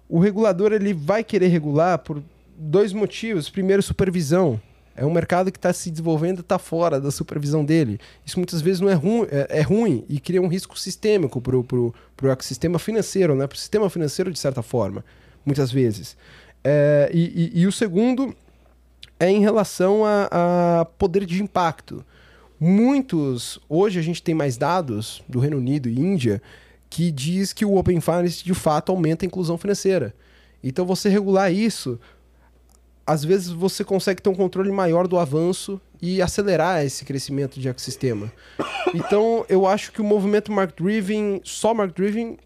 [0.09, 2.21] o regulador ele vai querer regular por
[2.57, 3.49] dois motivos.
[3.49, 4.61] Primeiro, supervisão.
[4.95, 7.99] É um mercado que está se desenvolvendo e está fora da supervisão dele.
[8.25, 11.57] Isso muitas vezes não é, ru é, é ruim e cria um risco sistêmico para
[11.57, 13.47] o ecossistema financeiro, né?
[13.47, 15.03] para o sistema financeiro, de certa forma,
[15.45, 16.17] muitas vezes.
[16.63, 18.35] É, e, e, e, o segundo
[19.19, 22.05] é em relação a, a poder de impacto.
[22.59, 26.41] Muitos, hoje a gente tem mais dados do Reino Unido e Índia
[26.89, 30.13] que diz que o Open Finance de fato aumenta a inclusão financeira.
[30.63, 31.99] Então você regular isso
[33.05, 37.67] às vezes você consegue ter um controle maior do avanço e acelerar esse crescimento de
[37.69, 38.31] ecossistema.
[38.93, 42.37] Então, eu acho que o movimento market-driven, só market-driven,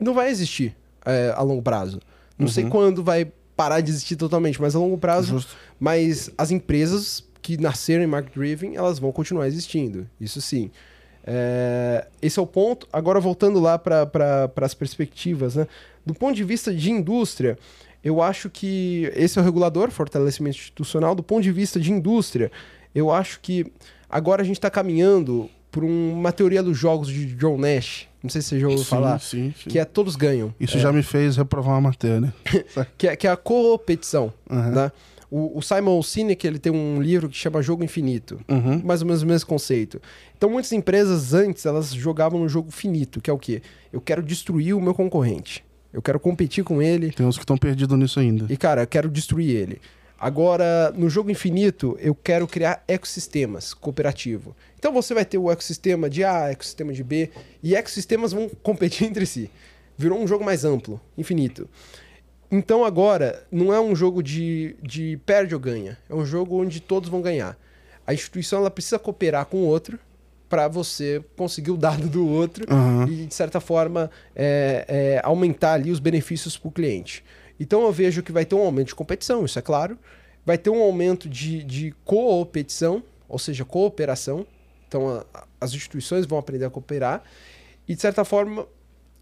[0.00, 2.00] não vai existir é, a longo prazo.
[2.38, 2.52] Não uhum.
[2.52, 5.28] sei quando vai parar de existir totalmente, mas a longo prazo.
[5.28, 5.56] Justo.
[5.80, 10.08] Mas as empresas que nasceram em market-driven, elas vão continuar existindo.
[10.20, 10.70] Isso sim.
[11.24, 12.88] É, esse é o ponto.
[12.92, 15.66] Agora, voltando lá para pra, as perspectivas, né?
[16.04, 17.58] Do ponto de vista de indústria,
[18.02, 21.14] eu acho que esse é o regulador, fortalecimento institucional.
[21.14, 22.50] Do ponto de vista de indústria,
[22.94, 23.66] eu acho que
[24.08, 28.06] agora a gente está caminhando por uma teoria dos jogos de John Nash.
[28.22, 29.20] Não sei se você já ouviu sim, falar.
[29.20, 29.70] Sim, sim.
[29.70, 30.54] Que é todos ganham.
[30.58, 30.80] Isso é.
[30.80, 32.32] já me fez reprovar uma matéria.
[32.96, 34.32] que, é, que é a competição.
[34.50, 34.70] Uhum.
[34.70, 34.92] Né?
[35.30, 38.40] O, o, Simon Sinek ele tem um livro que chama Jogo Infinito.
[38.48, 38.80] Uhum.
[38.82, 40.00] Mais ou menos o mesmo conceito.
[40.36, 43.60] Então, muitas empresas antes, elas jogavam no jogo finito, que é o quê?
[43.92, 45.62] Eu quero destruir o meu concorrente.
[45.92, 47.10] Eu quero competir com ele.
[47.10, 48.46] Tem uns que estão perdidos nisso ainda.
[48.52, 49.80] E, cara, eu quero destruir ele.
[50.20, 54.54] Agora, no jogo infinito, eu quero criar ecossistemas cooperativo.
[54.76, 57.30] Então você vai ter o ecossistema de A, ecossistema de B,
[57.62, 59.48] e ecossistemas vão competir entre si.
[59.96, 61.68] Virou um jogo mais amplo, infinito.
[62.50, 65.96] Então agora, não é um jogo de, de perde ou ganha.
[66.08, 67.56] É um jogo onde todos vão ganhar.
[68.04, 70.00] A instituição ela precisa cooperar com o outro
[70.48, 73.06] para você conseguir o dado do outro uhum.
[73.06, 77.24] e, de certa forma, é, é, aumentar ali os benefícios para o cliente.
[77.60, 79.98] Então, eu vejo que vai ter um aumento de competição, isso é claro.
[80.46, 84.46] Vai ter um aumento de, de coopetição, ou seja, cooperação.
[84.86, 87.22] Então, a, as instituições vão aprender a cooperar.
[87.86, 88.66] E, de certa forma,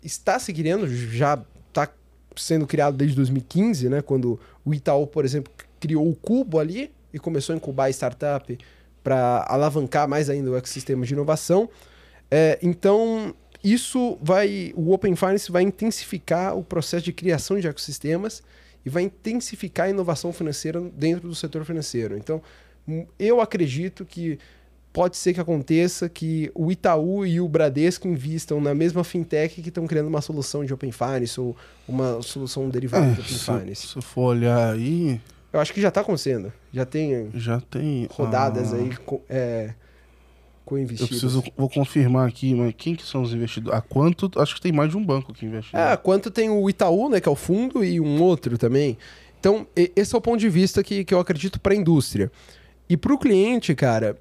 [0.02, 1.88] está se criando, já está
[2.36, 7.18] sendo criado desde 2015, né, quando o Itaú, por exemplo, criou o Cubo ali e
[7.18, 8.56] começou a incubar startup
[9.06, 11.70] para alavancar mais ainda o ecossistema de inovação.
[12.28, 13.32] É, então,
[13.62, 14.72] isso vai.
[14.74, 18.42] O Open Finance vai intensificar o processo de criação de ecossistemas
[18.84, 22.16] e vai intensificar a inovação financeira dentro do setor financeiro.
[22.16, 22.42] Então,
[23.16, 24.40] eu acredito que
[24.92, 29.68] pode ser que aconteça que o Itaú e o Bradesco invistam na mesma fintech que
[29.68, 33.44] estão criando uma solução de Open Finance ou uma solução derivada é, de Open se,
[33.44, 33.86] Finance.
[33.86, 35.20] Se for olhar aí,
[35.56, 36.52] eu acho que já está acontecendo.
[36.72, 39.72] Já tem, já tem rodadas ah, aí com, é,
[40.64, 41.22] com investidores.
[41.22, 43.78] Eu preciso, vou confirmar aqui, mas quem que são os investidores?
[43.78, 44.30] A quanto?
[44.36, 45.74] Acho que tem mais de um banco que investe.
[45.74, 48.98] É, a quanto tem o Itaú, né, que é o fundo, e um outro também.
[49.40, 52.30] Então, esse é o ponto de vista que, que eu acredito para a indústria.
[52.88, 54.18] E para o cliente, cara,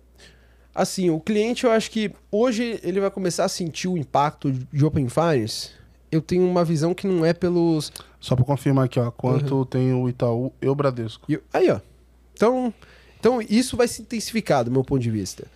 [0.74, 4.86] assim, o cliente eu acho que hoje ele vai começar a sentir o impacto de
[4.86, 5.72] Open Finance
[6.16, 7.92] eu tenho uma visão que não é pelos.
[8.20, 9.66] Só para confirmar aqui, ó, quanto uhum.
[9.66, 11.32] tem o Itaú e o Bradesco.
[11.32, 11.80] E, aí, ó.
[12.34, 12.74] Então,
[13.20, 15.48] então, isso vai se intensificar do meu ponto de vista.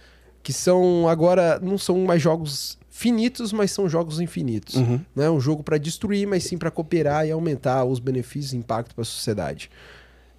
[0.41, 4.75] Que são agora, não são mais jogos finitos, mas são jogos infinitos.
[4.75, 4.99] Uhum.
[5.15, 8.57] Não é um jogo para destruir, mas sim para cooperar e aumentar os benefícios e
[8.57, 9.69] impacto para a sociedade.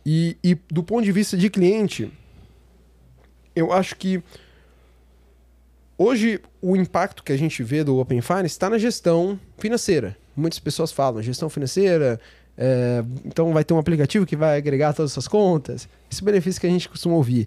[0.05, 2.13] E, e do ponto de vista de cliente,
[3.55, 4.23] eu acho que
[6.03, 10.17] Hoje, o impacto que a gente vê do Open Finance está na gestão financeira.
[10.35, 12.19] Muitas pessoas falam gestão financeira,
[12.57, 15.87] é, então vai ter um aplicativo que vai agregar todas essas contas.
[16.11, 17.47] Esse é benefício que a gente costuma ouvir.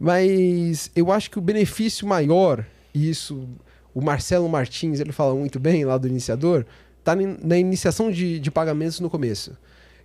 [0.00, 2.64] Mas eu acho que o benefício maior,
[2.94, 3.46] e isso
[3.94, 6.64] o Marcelo Martins ele fala muito bem lá do iniciador,
[6.98, 9.54] está na iniciação de, de pagamentos no começo.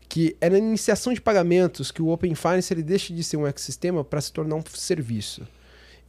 [0.09, 3.47] Que é na iniciação de pagamentos que o Open Finance ele deixa de ser um
[3.47, 5.47] ecossistema para se tornar um serviço.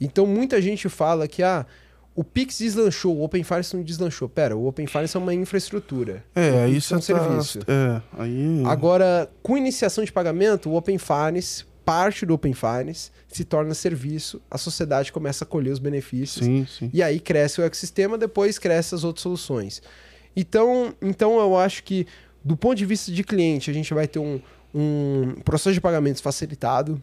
[0.00, 1.66] Então muita gente fala que ah,
[2.14, 4.28] o Pix deslanchou, o Open Finance não deslanchou.
[4.28, 6.24] Pera, o Open Finance é uma infraestrutura.
[6.34, 7.06] É, aí isso é um tá...
[7.06, 7.60] serviço.
[7.68, 8.62] É, aí...
[8.66, 14.42] Agora, com iniciação de pagamento, o Open Finance, parte do Open Finance, se torna serviço,
[14.50, 16.44] a sociedade começa a colher os benefícios.
[16.44, 16.90] Sim, sim.
[16.92, 19.80] E aí cresce o ecossistema, depois cresce as outras soluções.
[20.34, 22.04] Então, então eu acho que,
[22.44, 24.40] do ponto de vista de cliente, a gente vai ter um,
[24.74, 27.00] um processo de pagamentos facilitado,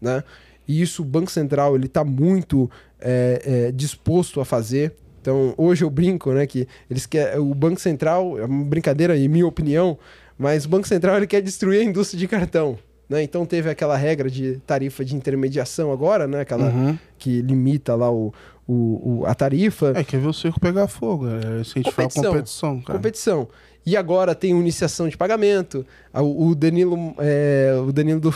[0.00, 0.22] né?
[0.68, 4.94] E isso o Banco Central ele está muito é, é, disposto a fazer.
[5.20, 9.26] Então, hoje eu brinco, né, que eles querem, o Banco Central, é uma brincadeira em
[9.26, 9.98] minha opinião,
[10.38, 12.78] mas o Banco Central ele quer destruir a indústria de cartão.
[13.08, 13.22] Né?
[13.22, 16.42] Então teve aquela regra de tarifa de intermediação agora, né?
[16.42, 16.98] Aquela uhum.
[17.18, 18.34] que limita lá o,
[18.66, 19.94] o, o, a tarifa.
[19.96, 21.26] É, quer ver o circo pegar fogo.
[21.26, 22.98] É, se a competição, competição, cara.
[22.98, 23.48] Competição.
[23.86, 25.86] E agora tem iniciação de pagamento.
[26.12, 28.30] O, o Danilo, é, o Danilo do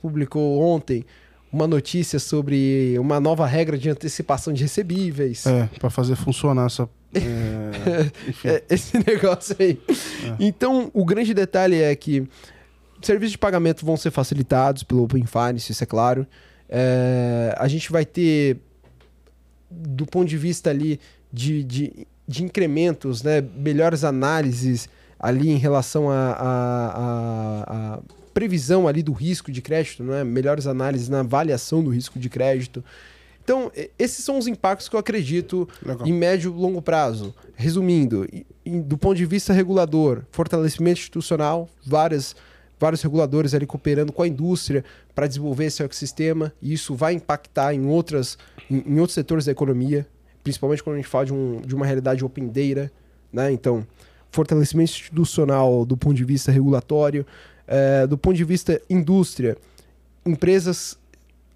[0.00, 1.04] publicou ontem
[1.52, 5.46] uma notícia sobre uma nova regra de antecipação de recebíveis.
[5.46, 6.88] É, para fazer funcionar essa.
[8.44, 9.80] É, esse negócio aí.
[9.88, 10.36] É.
[10.38, 12.28] Então, o grande detalhe é que
[13.02, 16.26] serviços de pagamento vão ser facilitados pelo Open Finance, isso é claro.
[16.68, 18.58] É, a gente vai ter,
[19.68, 21.00] do ponto de vista ali
[21.32, 24.88] de, de, de incrementos, né, melhores análises
[25.18, 28.00] ali em relação a, a, a, a
[28.32, 30.24] previsão ali do risco de crédito, né?
[30.24, 32.84] melhores análises na avaliação do risco de crédito.
[33.42, 36.06] Então, esses são os impactos que eu acredito Legal.
[36.06, 37.34] em médio e longo prazo.
[37.56, 38.26] Resumindo,
[38.64, 42.36] do ponto de vista regulador, fortalecimento institucional, várias,
[42.78, 47.74] vários reguladores ali cooperando com a indústria para desenvolver esse ecossistema, e isso vai impactar
[47.74, 48.38] em, outras,
[48.70, 50.06] em, em, outros setores da economia,
[50.44, 52.92] principalmente quando a gente fala de, um, de uma realidade open data.
[53.32, 53.50] Né?
[53.50, 53.84] Então,
[54.30, 57.26] fortalecimento institucional do ponto de vista regulatório,
[57.70, 59.56] é, do ponto de vista indústria,
[60.26, 60.98] empresas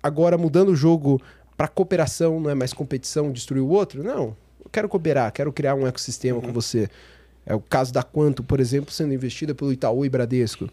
[0.00, 1.20] agora mudando o jogo
[1.56, 4.04] para cooperação, não é mais competição, destruir o outro.
[4.04, 6.46] Não, eu quero cooperar, quero criar um ecossistema uhum.
[6.46, 6.88] com você.
[7.44, 10.70] É o caso da Quanto, por exemplo, sendo investida pelo Itaú e Bradesco.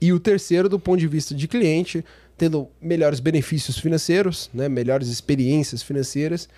[0.00, 2.04] E o terceiro, do ponto de vista de cliente,
[2.36, 6.48] tendo melhores benefícios financeiros, né, melhores experiências financeiras